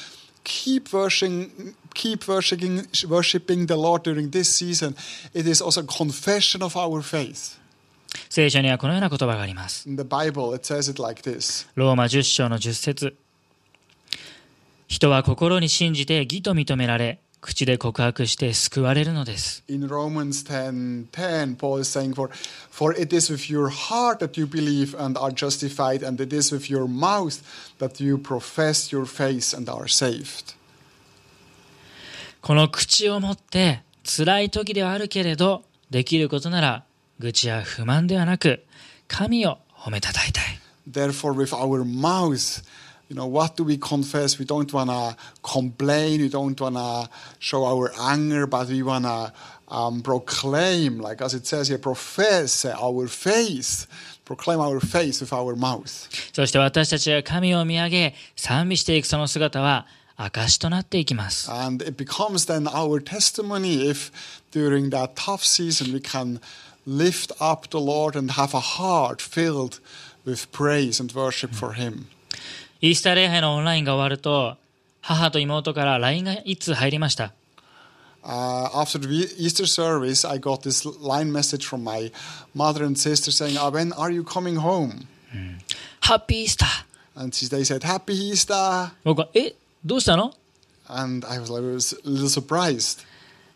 [0.44, 4.96] keep worshiping, keep worshiping, worshiping the Lord during this season,
[5.36, 7.60] it is also a confession of our faith.
[8.28, 11.68] 聖書にはこのような言葉があります In the Bible, it says it like this.
[11.76, 13.16] ローマ10章の10節
[14.88, 19.64] 人は心に信じて義と認められ、口で告白して救われるのです。
[32.42, 36.84] この口を持って辛い時ではあるけれど、できることなら
[37.20, 38.64] 愚痴や不満ではなく、
[39.08, 40.44] 神を褒めたたいたい。
[43.11, 44.39] you know, what do we confess?
[44.39, 47.09] We don't want to complain, we don't want to
[47.39, 49.33] show our anger, but we want to
[49.69, 53.87] um, proclaim, like as it says here, profess our faith,
[54.25, 56.09] proclaim our faith with our mouth.
[56.33, 59.87] そして私たちが神を見上げ、賛美していくその姿は
[60.17, 61.51] 証となっていきます。
[61.51, 64.11] And it becomes then our testimony if
[64.51, 66.41] during that tough season we can
[66.87, 69.81] lift up the Lord and have a heart filled
[70.25, 72.07] with praise and worship for Him.
[72.82, 74.58] イースター礼拝のオンラインが終わると、
[75.02, 77.32] 母と妹から LINE がいつ入りました。
[78.24, 82.12] Uh, after the Easter service, I got this line message from my
[82.56, 85.06] mother and sister saying, "Ah, When are you coming home?
[86.00, 88.92] ハッピーイースター And they said, Happy Easter.
[89.04, 89.54] 僕は、え
[89.86, 90.34] どうしたの
[90.88, 93.06] And I was, I was a little surprised.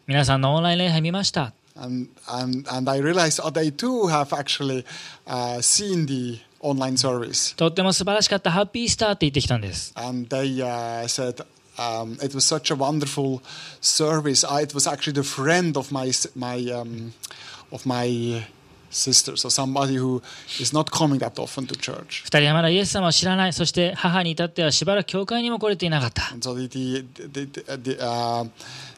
[0.08, 1.54] 皆さんのオンライン礼拝見ました。
[1.76, 4.86] And, and, and I realized oh, they too have actually
[5.26, 7.56] uh, seen the online service.
[7.56, 9.94] とっても素晴らしかった、ハッピースターって言ってきたんです。
[9.96, 11.46] And they uh, said,
[11.78, 13.42] um, it was such a wonderful
[13.82, 14.48] service.
[14.48, 17.14] I, it was actually the friend of my, my, um,
[17.72, 18.46] of my
[18.90, 20.22] sister, so somebody who
[20.60, 22.24] is not coming that often to church.
[22.24, 23.54] 二人はまだイエス様を知らない。
[23.54, 26.30] そして母に至ってはしばらく教会にも来れていなかった。
[26.32, 28.50] And so the, the, the, the, uh,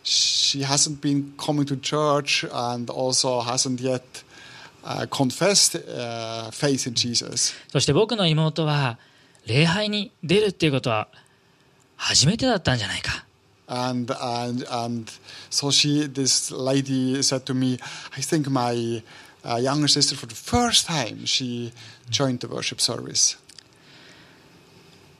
[0.04, 4.02] she hasn't been coming to church and also hasn't yet
[7.70, 8.98] そして僕の妹は、
[9.46, 11.08] 礼拝に出るっていうことは
[11.96, 13.26] 初めてだったんじゃないか。
[13.70, 15.12] And, and, and
[15.50, 17.80] so she, this lady said to me,
[18.16, 19.04] I think my
[19.44, 21.74] uh, younger sister, for the first time, she
[22.10, 23.38] joined the worship service.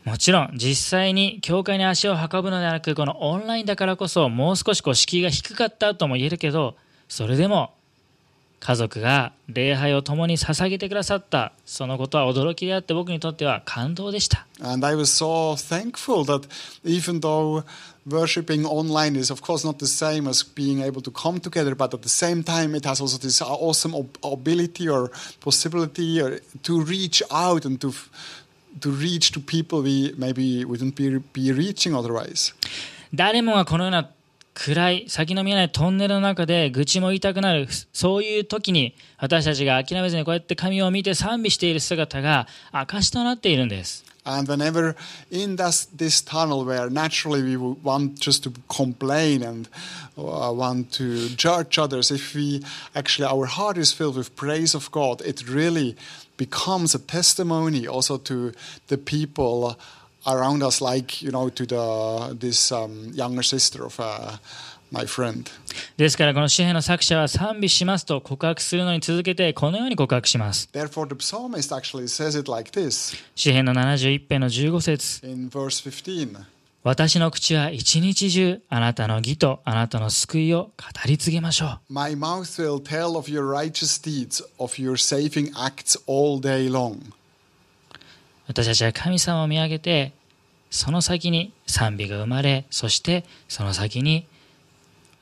[0.06, 6.78] もちろん実際に教会に足を運ぶのではなくこのオンラインだからこそもう少しこう敷居が低かったとも言えるけど
[7.10, 7.74] それでも
[8.60, 16.48] 家族が礼拝を共に捧げてくださったそのことは驚きであって僕にとっては感動でした And I was so thankful that
[16.84, 17.64] even though
[18.08, 21.94] worshiping online is, of course, not the same as being able to come together, but
[21.94, 23.94] at the same time, it has also this awesome
[24.24, 27.94] ability or possibility or to reach out and to,
[28.80, 32.54] to reach to people we maybe wouldn't be, be reaching otherwise.
[33.14, 34.10] 誰もがこのような
[34.60, 44.96] 暗い先の見えないトンネルの中で愚痴も言いたくなるそういう時に私たちが諦めずにこうやって神を見て賛美している姿が証となっているんです And whenever
[45.32, 49.70] in this, this tunnel where naturally we want just to complain and
[50.18, 52.62] uh, want to judge others, if we
[52.94, 55.96] actually our heart is filled with praise of God, it really
[56.36, 58.52] becomes a testimony also to
[58.88, 59.78] the people
[60.28, 62.72] around us like you know to the this
[63.14, 64.38] young sister of uh,
[64.92, 65.50] my friend.
[65.98, 70.70] ですからこの詩篇の作者は賛美しますと告白するのに続けてこのように告白します。
[73.36, 75.22] 詩篇の71編の15節。
[76.84, 81.80] 私の口は一日中あなたの義とあなたの救いを語り継ぎましょう。
[88.48, 90.14] 私たちは神様を見上げて、
[90.78, 94.28] その先に賛美が生まれそしてその先に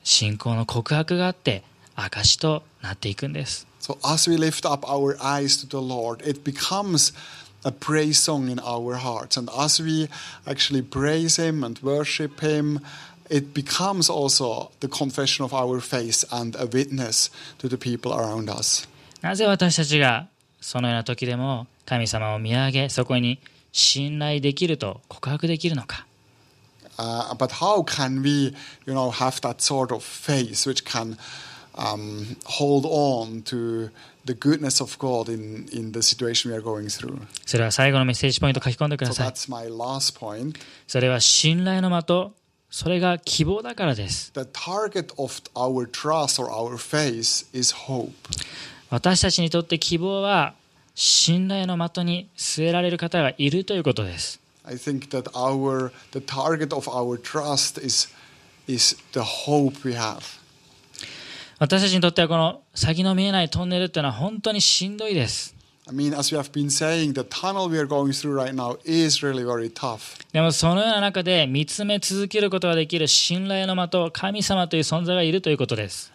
[0.04, 1.62] 信仰の告白があって
[1.94, 7.14] 証となっていくんです So as we lift up our eyes to the Lord, it becomes
[7.64, 9.38] a praise song in our hearts.
[9.38, 10.08] And as we
[10.46, 12.80] actually praise Him and worship Him,
[13.30, 18.50] it becomes also the confession of our faith and a witness to the people around
[18.50, 18.86] us.
[19.22, 20.28] なぜ私たちが
[20.60, 23.38] そのような時でも神様を見上げそこに
[23.78, 26.06] 信頼できると告白できるのか？
[26.96, 27.02] そ
[37.58, 39.32] れは最後のメッセージポイント書き込んでください。
[40.86, 42.32] それは信頼の的、
[42.70, 44.32] それが希望だからです。
[48.88, 50.54] 私たちにとって希望は
[50.96, 54.40] 信頼の的に据えられる方がいるということです。
[61.58, 65.54] 私たちにとってはこの先の見えないトンネルというのは本当にしんどいです。
[70.32, 76.10] でもそのような中で見つめ続けることができる信頼の的、神様という存在がいるということです。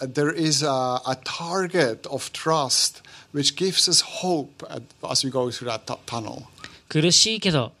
[0.00, 5.50] there is a, a target of trust which gives us hope at, as we go
[5.50, 6.44] through that tu- tunnel.
[6.88, 7.72] 苦しいけど、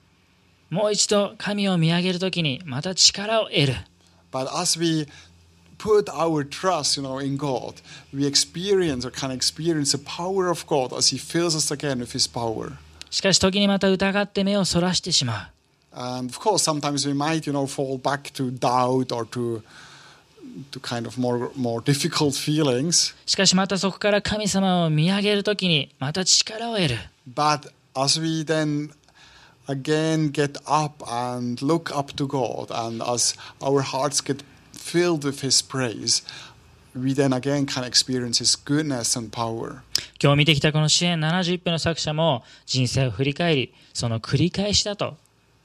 [0.70, 3.74] もう一度神を見上げるときにまた力を得る。
[4.30, 5.06] But as we
[5.76, 7.74] put our trust, you know, in God,
[8.14, 12.12] we experience or can experience the power of God as He fills us again with
[12.12, 12.72] His power.
[13.10, 15.52] しかし時にまた疑って目をそらしてしまう。
[15.94, 19.62] And of course, sometimes we might, you know, fall back to doubt or to to
[20.81, 23.15] kind of more more difficult feelings.
[23.25, 26.97] しかしまたそこから神様を見上げるときにまた力を得る。
[27.33, 28.91] But as we then
[29.67, 34.43] again get up and look up to God, and as our hearts get
[34.73, 36.23] filled with His praise,
[36.95, 39.81] we then again can experience His goodness and power.
[40.21, 45.17] 今日見てきたこの支援71編の作者も人生を振り返り、その繰り返しだと。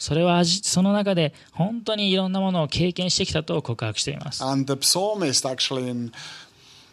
[0.03, 4.43] それは味その中で本当にいろんなものを経験してきたと告白しています。
[4.43, 6.11] And the psalmist actually in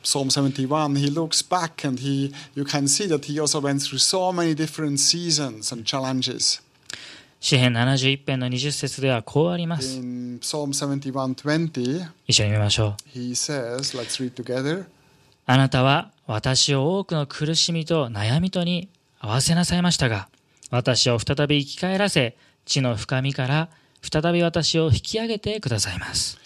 [0.03, 3.97] Psalm 71, he looks back and he you can see that he also went through
[3.97, 6.61] so many different seasons and challenges.
[7.39, 9.97] 詩編71編の20節ではこうあります。
[9.97, 13.17] In Psalm 71:20, 一緒に見ましょう。
[13.17, 14.85] he says, let's read together.
[15.47, 18.87] あなたは私を多くの苦しみと悩みとに
[19.19, 20.29] 合わせなさいましたが、
[20.69, 22.37] 私を再び生き返らせ、
[22.69, 23.69] 地の深みから
[24.01, 26.37] 再び私を引き上げてくださいます。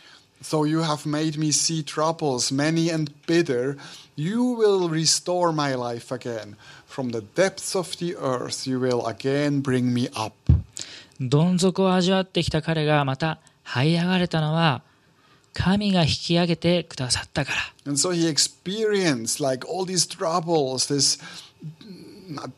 [0.41, 3.77] Though you have made me see troubles many and bitter,
[4.15, 6.55] you will restore my life again.
[6.87, 10.33] From the depths of the earth, you will again bring me up.
[11.19, 14.81] どん底を味わってきた彼がまた這い上がれたのは、
[15.53, 17.57] 神が引き上げてくださったから。
[17.85, 21.21] And so he experienced like all these troubles, this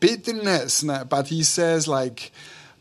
[0.00, 2.32] bitterness, but he says like,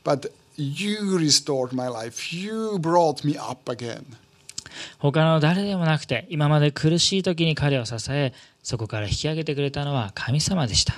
[0.04, 2.36] but You restored my life.
[2.36, 4.04] You brought me up again.
[5.00, 8.34] 他の誰でもなくて今まで苦しい時に彼を支え
[8.64, 10.96] そこから引き上げてくれたのは神様でした。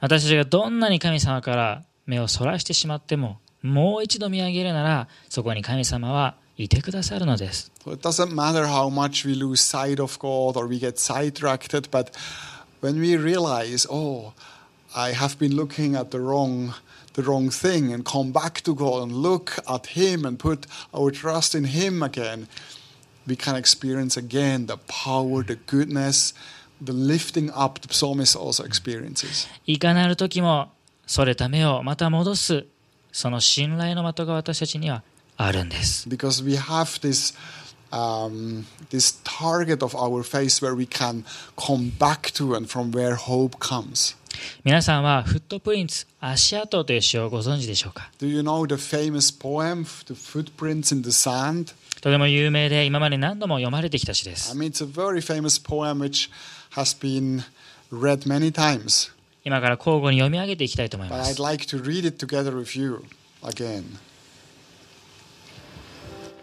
[0.00, 7.70] 私たちがどんなに神様から目をそらしてしまってももう一度見上げるならそこに神様はいてくださるのです。
[7.84, 12.12] So it doesn't matter how much we lose sight of God or we get sidetracked, but
[12.80, 14.32] when we realize, oh,
[14.94, 16.74] I have been looking at the wrong
[17.14, 21.10] the wrong thing and come back to God and look at Him and put our
[21.10, 22.48] trust in Him again,
[23.26, 26.32] we can experience again the power, the goodness,
[26.80, 29.46] the lifting up the psalmist also experiences.
[29.66, 30.70] いかなる時も、
[31.06, 32.66] それた目をまた戻す、
[33.12, 35.02] その信頼の的が私たちには
[35.44, 36.08] あるんです。
[36.08, 37.34] because we have this
[37.90, 41.24] um, this target of our face where we can
[41.56, 44.16] come back to and from where hope comes.
[44.64, 51.74] 皆さんはフットプリンツ、足跡という詩をご存知でしょうか Do you know the famous poem, The Footprints in the Sand?
[52.00, 54.56] とても有名で今まで何度も読まれてきた詩で I す。
[54.56, 56.30] mean, it's a very famous poem which
[56.74, 57.42] has been
[57.92, 59.12] read many times.
[59.44, 61.42] 今から交互に読み上げていきたいと思い But ま I'd す。
[61.42, 63.04] like to read it together with you
[63.42, 63.84] again.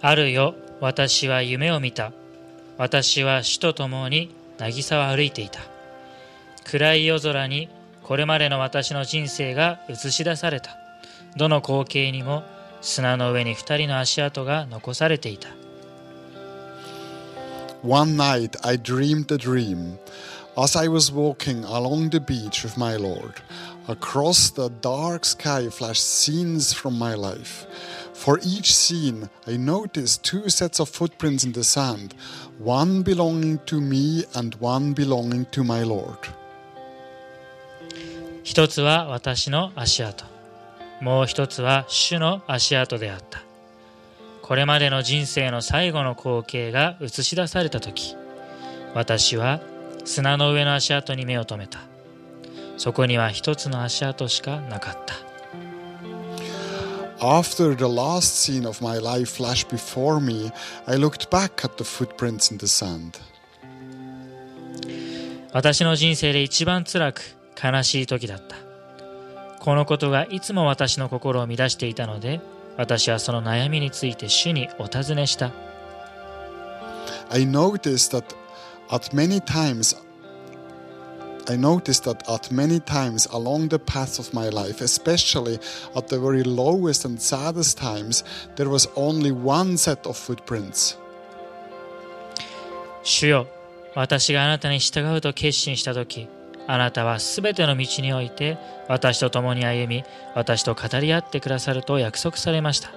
[0.02, 2.14] あるよ、私は夢を見た。
[2.78, 5.60] 私は主と共に渚を歩いていた。
[6.64, 7.68] 暗い夜空に
[8.02, 10.78] これまでの私の人生が映し出された。
[11.36, 12.44] どの光景にも
[12.82, 15.50] 砂の上に二人の足跡が残されていた。
[17.84, 19.98] One night I dreamed a dream
[20.58, 23.34] as I was walking along the beach with my Lord.
[23.90, 27.66] Across the dark sky flash scenes from my life.
[28.14, 32.14] For each scene, I noticed two sets of footprints in the sand,
[32.60, 36.20] one belonging to me and one belonging to my Lord.
[38.44, 40.24] 一つは私の足跡。
[41.02, 43.42] もう一つは主の足跡であった。
[44.44, 48.16] これまでの人生の最後の光景が映し出されたとき、
[48.94, 49.62] 私は
[50.06, 51.89] 砂の上の足跡に目を留めた。
[52.80, 55.16] そこには一つの足跡しかなかった。
[57.20, 60.50] After the last scene of my life flashed before me,
[60.86, 63.20] I looked back at the footprints in the sand.
[65.52, 67.22] 私の人生で一番辛く
[67.62, 68.56] 悲しい時だった。
[69.60, 72.40] このことがいつも私の心を乱していたので、
[72.78, 75.52] 私はその悩みについて主にお尋ねした。
[77.30, 78.24] I noticed that
[78.90, 79.98] at many times
[81.50, 85.58] I noticed that at many times along the path of my life, especially
[85.96, 88.24] at the very lowest and saddest times,
[88.56, 90.96] there was only one set of footprints.
[93.04, 93.48] 主よ
[93.96, 96.28] 私があなたに従うと決心した時
[96.68, 100.04] あなたはすべての道において私と共に歩み
[100.36, 102.92] 私と語り合ってくださると約束されました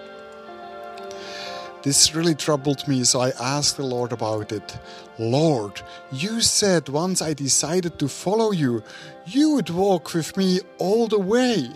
[1.82, 4.78] This really troubled me, so I asked the Lord about it.
[5.18, 8.82] Lord, you said once I decided to follow you,
[9.26, 11.70] you would walk with me all the way.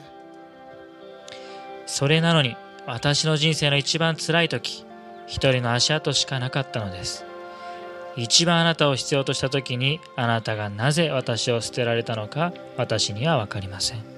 [1.87, 4.85] それなのに私の人生の一番辛い時
[5.27, 7.25] 一人の足跡しかなかったのです
[8.17, 14.16] 一番あなたを必要とした時にあなたがなぜ私を捨てられたのか私には分かりません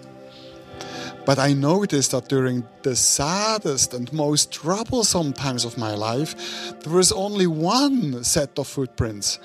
[1.28, 6.36] But I noticed that during the saddest and most troublesome times of my life,
[6.82, 9.40] there was only one set of footprints.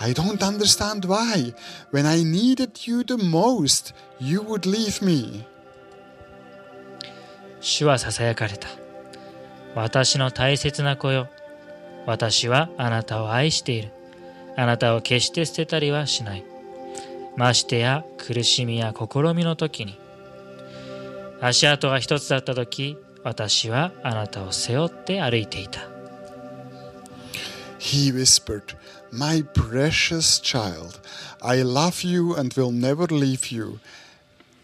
[0.00, 1.54] I don't understand why.
[1.90, 5.44] When I needed you the most, you would leave me.
[7.60, 8.68] 主はささやかれた
[9.74, 11.28] 私の大切な子よ
[12.06, 13.90] 私はあなたを愛している
[14.56, 16.44] あなたを決して捨てたりはしない
[17.36, 19.98] ましてや苦しみや試みの時に
[21.42, 25.80] 足跡が一つだった時私はあなたを背負って歩いていた
[27.78, 28.74] He whispered,
[29.12, 31.00] My precious child,
[31.40, 33.78] I love you and will never leave you.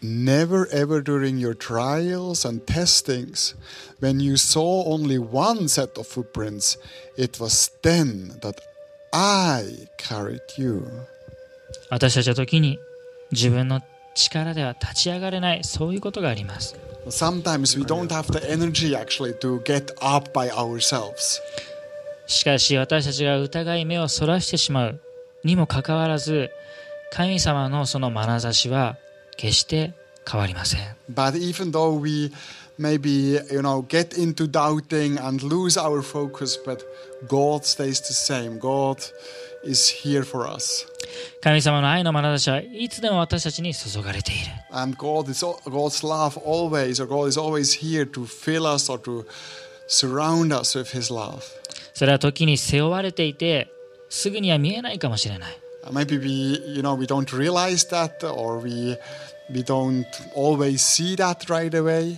[0.01, 3.55] Never ever during your trials and testings,
[3.99, 6.77] when you saw only one set of footprints,
[7.17, 8.59] it was then that
[9.13, 10.85] I carried you.
[11.89, 12.77] 私たちは時に
[13.31, 13.81] 自分の
[14.14, 16.76] 力では立ち上がれないそういうことがあります。
[22.26, 25.00] しかし私たちが疑い目をそらしてしまう
[25.44, 26.50] にもかかわらず
[27.12, 28.96] 神様のそのまなざしは
[29.36, 29.94] 決して
[30.30, 30.80] 変わりません。
[32.79, 36.83] maybe, you know, get into doubting and lose our focus, but
[37.27, 38.59] God stays the same.
[38.59, 39.03] God
[39.63, 40.85] is here for us.
[41.41, 44.41] 神様の愛の眼差しはいつでも私たちに注がれている
[44.71, 48.99] And God is God's love always, or God is always here to fill us or
[49.03, 49.25] to
[49.87, 51.41] surround us with His love.
[51.93, 53.69] それは時に背負われていて
[54.09, 55.57] すぐには見えないかもしれない
[55.91, 58.97] Maybe we, you know, we don't realize that, or we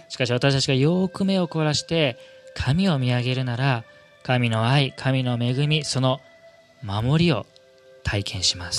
[0.08, 2.16] しかし私たちがよく目を凝らして
[2.54, 3.84] 神を見上げるなら
[4.22, 6.20] 神の愛、神の恵み、その
[6.82, 7.46] 守りを
[8.04, 8.78] 体験します。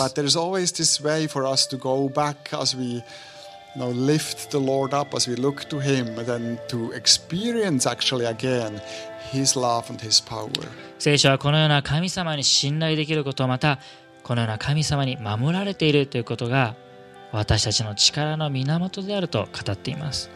[10.99, 13.79] 聖書はこのような神様に信頼できることまた
[14.23, 16.75] このような神様に守られているということが
[17.33, 20.29] 私たちの力の源であると語っています。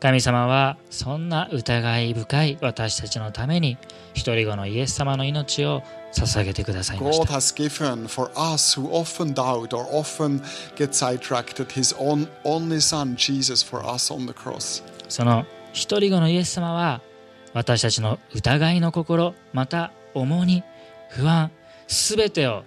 [0.00, 3.76] 神様はそんな疑い深い私たちのために
[4.14, 5.82] 一人子のイエス様の命を
[6.20, 10.40] 捧げてくださいまし God た has given for us who often doubt or often
[10.76, 14.82] get sidetracked His own only Son Jesus for us on the cross.
[15.08, 17.00] その一人子のイエス様は
[17.52, 20.62] 私たちの疑いの心また重荷
[21.10, 21.50] 不安
[21.86, 22.64] すべてを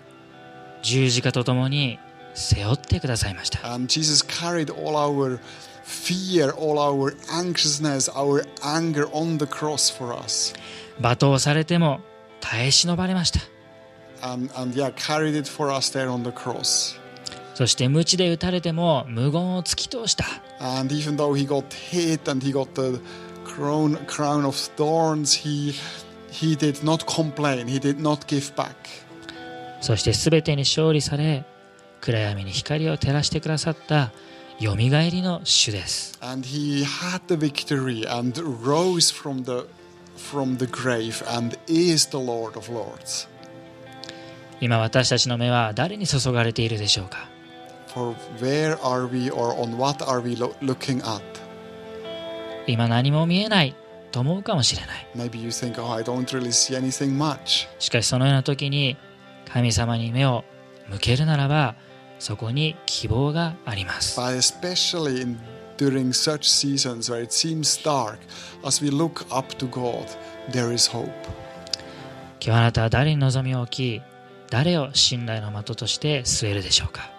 [0.81, 1.99] 十字架とともに
[2.33, 5.39] 背負ってくださいました And Jesus carried all our
[5.83, 10.53] fear, all our anxiousness, our anger on the cross for us.
[11.01, 12.01] 罵倒されても
[12.41, 13.39] 耐え忍ばれました。
[17.53, 20.25] そして、無知で打たれても無言を突き通した。
[29.81, 31.45] そして、すべてに勝利され、
[32.01, 34.11] 暗闇に光を照らしてくださった。
[34.59, 36.17] よみがえりの主です。
[44.61, 47.29] 今私たちの目は誰に注がれているでしょうか？
[52.67, 53.75] 今何も見えない
[54.11, 55.07] と思うかもしれない。
[57.79, 58.97] しかしそのような時に
[59.51, 60.43] 神様に目を
[60.89, 61.75] 向けるならば
[62.19, 64.19] そこに希望があります。
[65.78, 68.18] during such seasons where it seems dark,
[68.64, 70.06] as we look up to God,
[70.50, 71.10] there is hope.
[72.40, 74.02] 今日あなたは誰に望みを置き
[74.50, 77.10] 誰を信頼の的として据えるでしょうか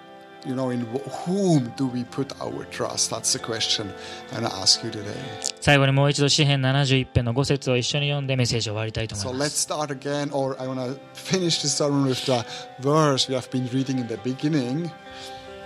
[0.46, 3.10] you know, in wh- whom do we put our trust?
[3.10, 3.92] That's the question
[4.32, 5.16] I'm going to ask you today.
[5.60, 9.68] 最後にもう一度詩編71編の5節を一緒に読んでメッセージを終わりたいと So 思いま let's す。
[9.68, 12.46] start again, or I want to finish this sermon with the
[12.82, 14.92] verse we have been reading in the beginning,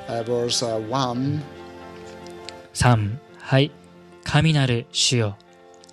[0.08, 1.42] uh, verse uh, 1.
[2.75, 3.71] 3はい
[4.25, 5.37] 神なる主よ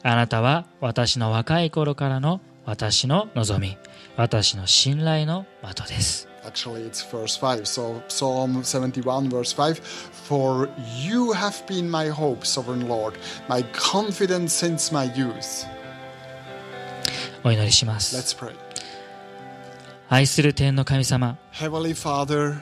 [0.04, 3.78] あなたは私の若い頃からの私の望み
[4.18, 7.66] 私の信頼の的です Actually, it's verse 5.
[7.68, 9.78] So, Psalm 71, verse 5.
[9.78, 13.14] For you have been my hope, sovereign Lord,
[13.48, 15.68] my confidence since my youth.
[17.44, 18.56] お祈りします Let's pray.
[20.10, 22.60] 愛する天の神様 Heavenly Father,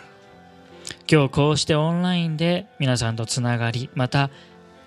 [1.12, 4.30] 今日こうしてオンラインで皆さんとつながりまた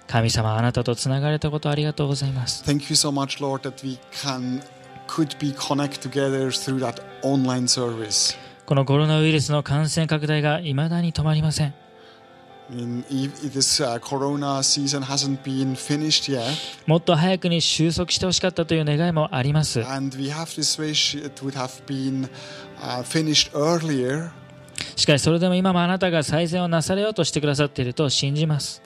[0.06, 4.62] 神様あなたとつながれたことありがとうございます thank you so much, Lord, that we can
[5.08, 8.36] could be connect together through that online service.
[8.66, 11.74] このコロナウイルスの感染拡大が未だに止まりません
[12.70, 16.44] I mean, if if this uh, Corona season hasn't been finished yet,
[16.86, 22.30] もっと早くに収束してほしかったという願いもあります and we have this wish it would have been
[22.80, 24.30] uh, finished earlier,
[24.96, 28.80] しかしそれでも今もあなたが最善をなされようとしてくださっていると信じます。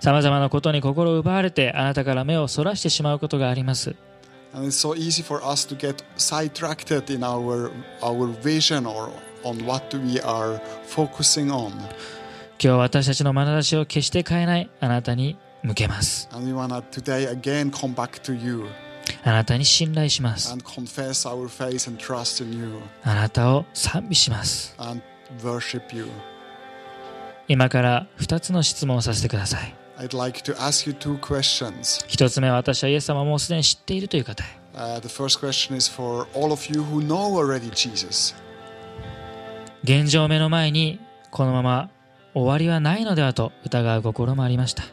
[0.00, 3.94] さまざまなことに心を奪われてあなたから目をそらしてしまうことがあります。
[12.62, 16.28] 今日私たちの眼差しを決して変えないあなたに向けます。
[19.24, 20.52] あなたに信頼します。
[23.04, 24.76] あなたを賛美します。
[27.48, 29.74] 今から2つの質問をさせてください。
[32.08, 34.46] 1つ目は私はイエス様をもうすでに知っているという方へ。
[39.84, 41.00] 現状目の前に
[41.30, 41.90] このまま
[42.34, 44.84] 終わりはないのではと疑う心もありました。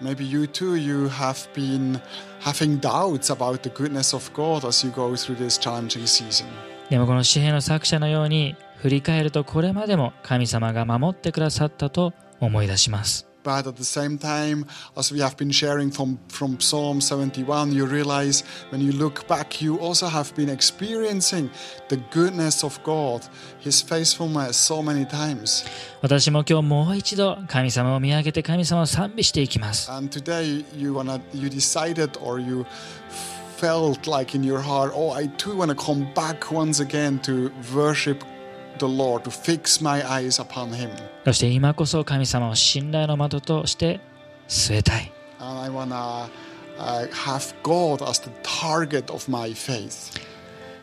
[0.00, 2.00] Maybe you too, you have been
[2.40, 6.46] having doubts about the goodness of God as you go through this challenging season.
[6.88, 14.65] でもこの詩篇の作者のように振り返るとこれまでも神様が守ってくださったと思い出します But at the same time,
[14.95, 19.61] as we have been sharing from, from Psalm 71, you realize when you look back,
[19.61, 21.49] you also have been experiencing
[21.89, 23.27] the goodness of God,
[23.59, 25.65] His faithfulness so many times.
[26.01, 32.65] 私も今日もう一度神様を見上げて神様を賛美していきます And today, you wanna, you decided or you
[33.57, 37.51] felt like in your heart, oh, I too want to come back once again to
[37.75, 38.23] worship
[41.24, 44.00] そして今こそ神様を信頼の的として
[44.48, 45.12] 据えたい。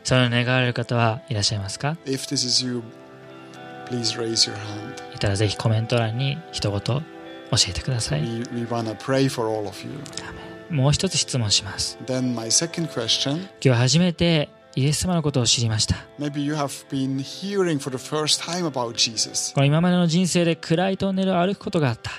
[0.04, 1.98] その願われる方はいらっしゃいますか？
[2.06, 2.18] い
[5.20, 7.02] たらぜひコメント欄に一言教
[7.70, 8.22] えてください。
[10.70, 11.98] もう一つ質問します。
[12.08, 12.34] 今
[13.62, 15.96] 日初めてイエス様のことを知りました。
[19.54, 22.12] この今までの人生で暗いトンネルを歩くことがあった。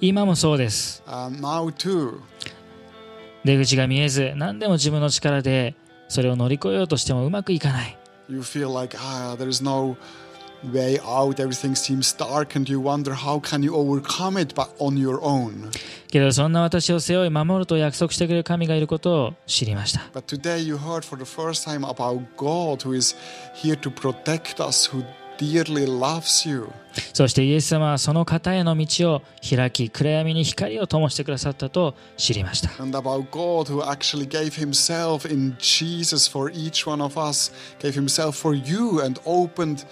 [0.00, 1.02] 今もそうです。
[3.44, 5.74] 出口が見えず、何でも自分の力で
[6.08, 7.98] それを乗り越えようとしてもうまくいかない。
[10.72, 15.20] Way out, everything seems dark, and you wonder how can you overcome it but on your
[15.22, 15.70] own.
[16.08, 23.16] けどそんな私を背負い守ると約束してくれる神がいることを知りました But today you heard for the first time about God who is
[23.54, 25.04] here to protect us, who
[25.38, 26.68] dearly loves you.
[27.12, 37.52] そしてイエス様はその方への道を開き暗闇に光を灯してくださったと知りました And about God who actually gave himself in Jesus for each one of us,
[37.80, 39.84] gave himself for you and opened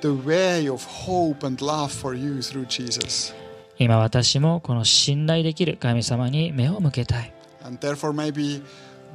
[0.00, 3.34] the way of hope and love for you through Jesus.
[3.78, 7.32] 今私もこの信頼できる神様に目を向けたい
[7.64, 8.62] And therefore maybe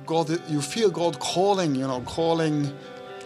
[0.06, 2.74] God you feel God calling, you know, calling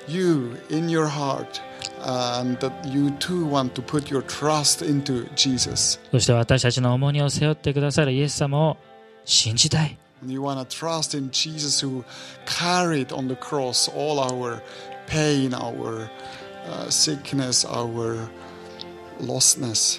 [0.07, 1.61] you in your heart
[2.01, 5.99] and that you too want to put your trust into Jesus.
[6.11, 8.77] そして私たちの重荷を背負ってくださるイエス様を
[9.25, 12.03] 信じたい you want to trust in Jesus who
[12.45, 14.61] carried on the cross all our
[15.05, 16.09] pain, our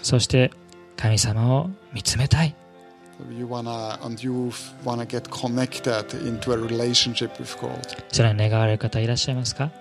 [0.02, 0.50] そして
[0.96, 2.54] 神様を見つめたい。
[8.12, 9.72] それは願われる方いらっしゃいますか？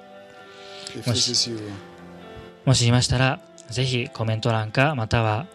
[2.66, 5.46] もし,いましたら、是非コメント欄か、または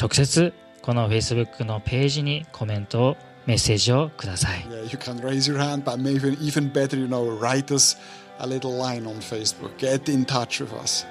[0.00, 3.16] 直接この Facebook のページにコメントを
[3.50, 7.96] メッセージをください Yeah, you can raise your hand, but maybe even better, you know, write us
[8.38, 9.76] a little line on Facebook.
[9.76, 11.04] Get in touch with us.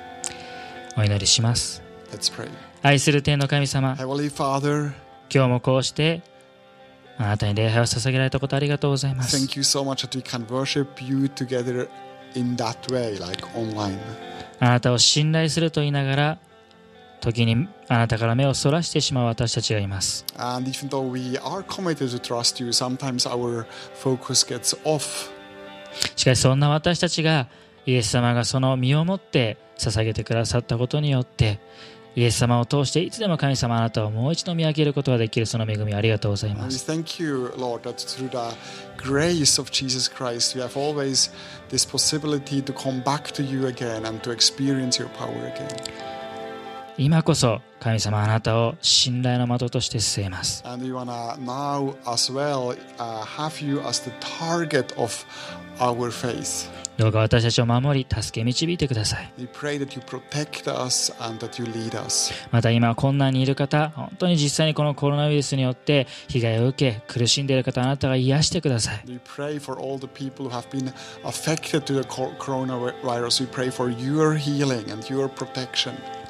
[0.98, 1.82] お祈りします
[2.14, 2.50] Let's pray.
[2.82, 4.94] 愛する天の神様 Heavenly Father,
[5.30, 6.22] 今日もこうして
[7.18, 11.90] あなたに礼拝を捧げられたことありがとうございます thank you so much that we can worship you together
[12.36, 13.98] in that way, like online.
[14.62, 16.38] あなたを信頼すると言いながら
[17.20, 23.66] 時にあなたから目をそらしてしまう私たちがいます And even though we are committed to trust you, sometimes our
[24.02, 25.30] focus gets off.
[26.16, 27.48] しかしそんな私たちが
[27.86, 31.60] イエス様がその身をもって捧げてくださったことによって
[32.16, 38.56] イエス様を通していつでも神様あなたをもう一度見上げることができるその恵みをありがとうございます thank you, Lord, that through the
[38.98, 41.32] grace of Jesus Christ, we have always
[41.70, 46.19] this possibility to come back to you again and to experience your power again.
[47.02, 50.62] 今こそ神様あなたを信頼の的として据えます。
[50.68, 55.26] And we want to now as well uh, have you as the target of
[55.80, 56.70] our faith.
[56.98, 59.32] どうか私たちを守り助け導いてください.
[62.52, 69.06] また今困難にいる方本当に実際にこのコロナウイルスによって被害を受け苦しんでいる方あなたが癒してください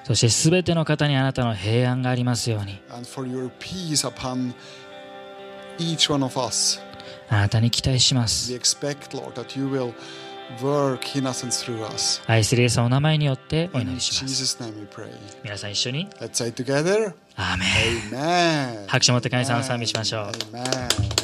[0.10, 2.82] そしてすべての方にあなたの平安がありますように。
[7.30, 8.52] あなたに期待します。
[12.26, 14.58] 愛するイースさお名前によってお祈りします。
[15.44, 16.10] 皆さん一緒に。
[17.36, 17.58] アー
[18.88, 21.19] 拍手持って神様を賛美しましょう。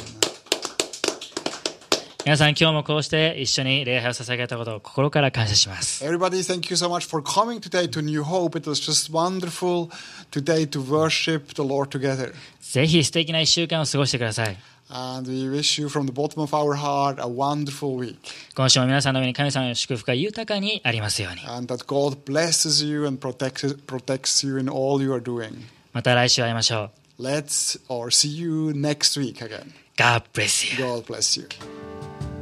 [2.26, 8.58] 皆さん今日もこうして一緒に礼拝を捧げたことを心から感謝します Everybody, thank you so much for coming today to New Hope.
[8.58, 9.90] It was just wonderful
[10.32, 12.34] today to worship the Lord together.
[12.60, 14.56] ぜひ素敵な一週間を過ごしてください
[14.90, 18.16] And we wish you from the bottom of our heart a wonderful week.
[18.56, 25.58] 今週も皆さんの上に神様の祝福が豊かにありますように And that God blesses you and protects, protects you in all you are doing.
[25.92, 29.70] また来週会いましょう Let's or see you next week again.
[29.96, 31.46] God bless you God bless you.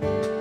[0.05, 0.34] thank you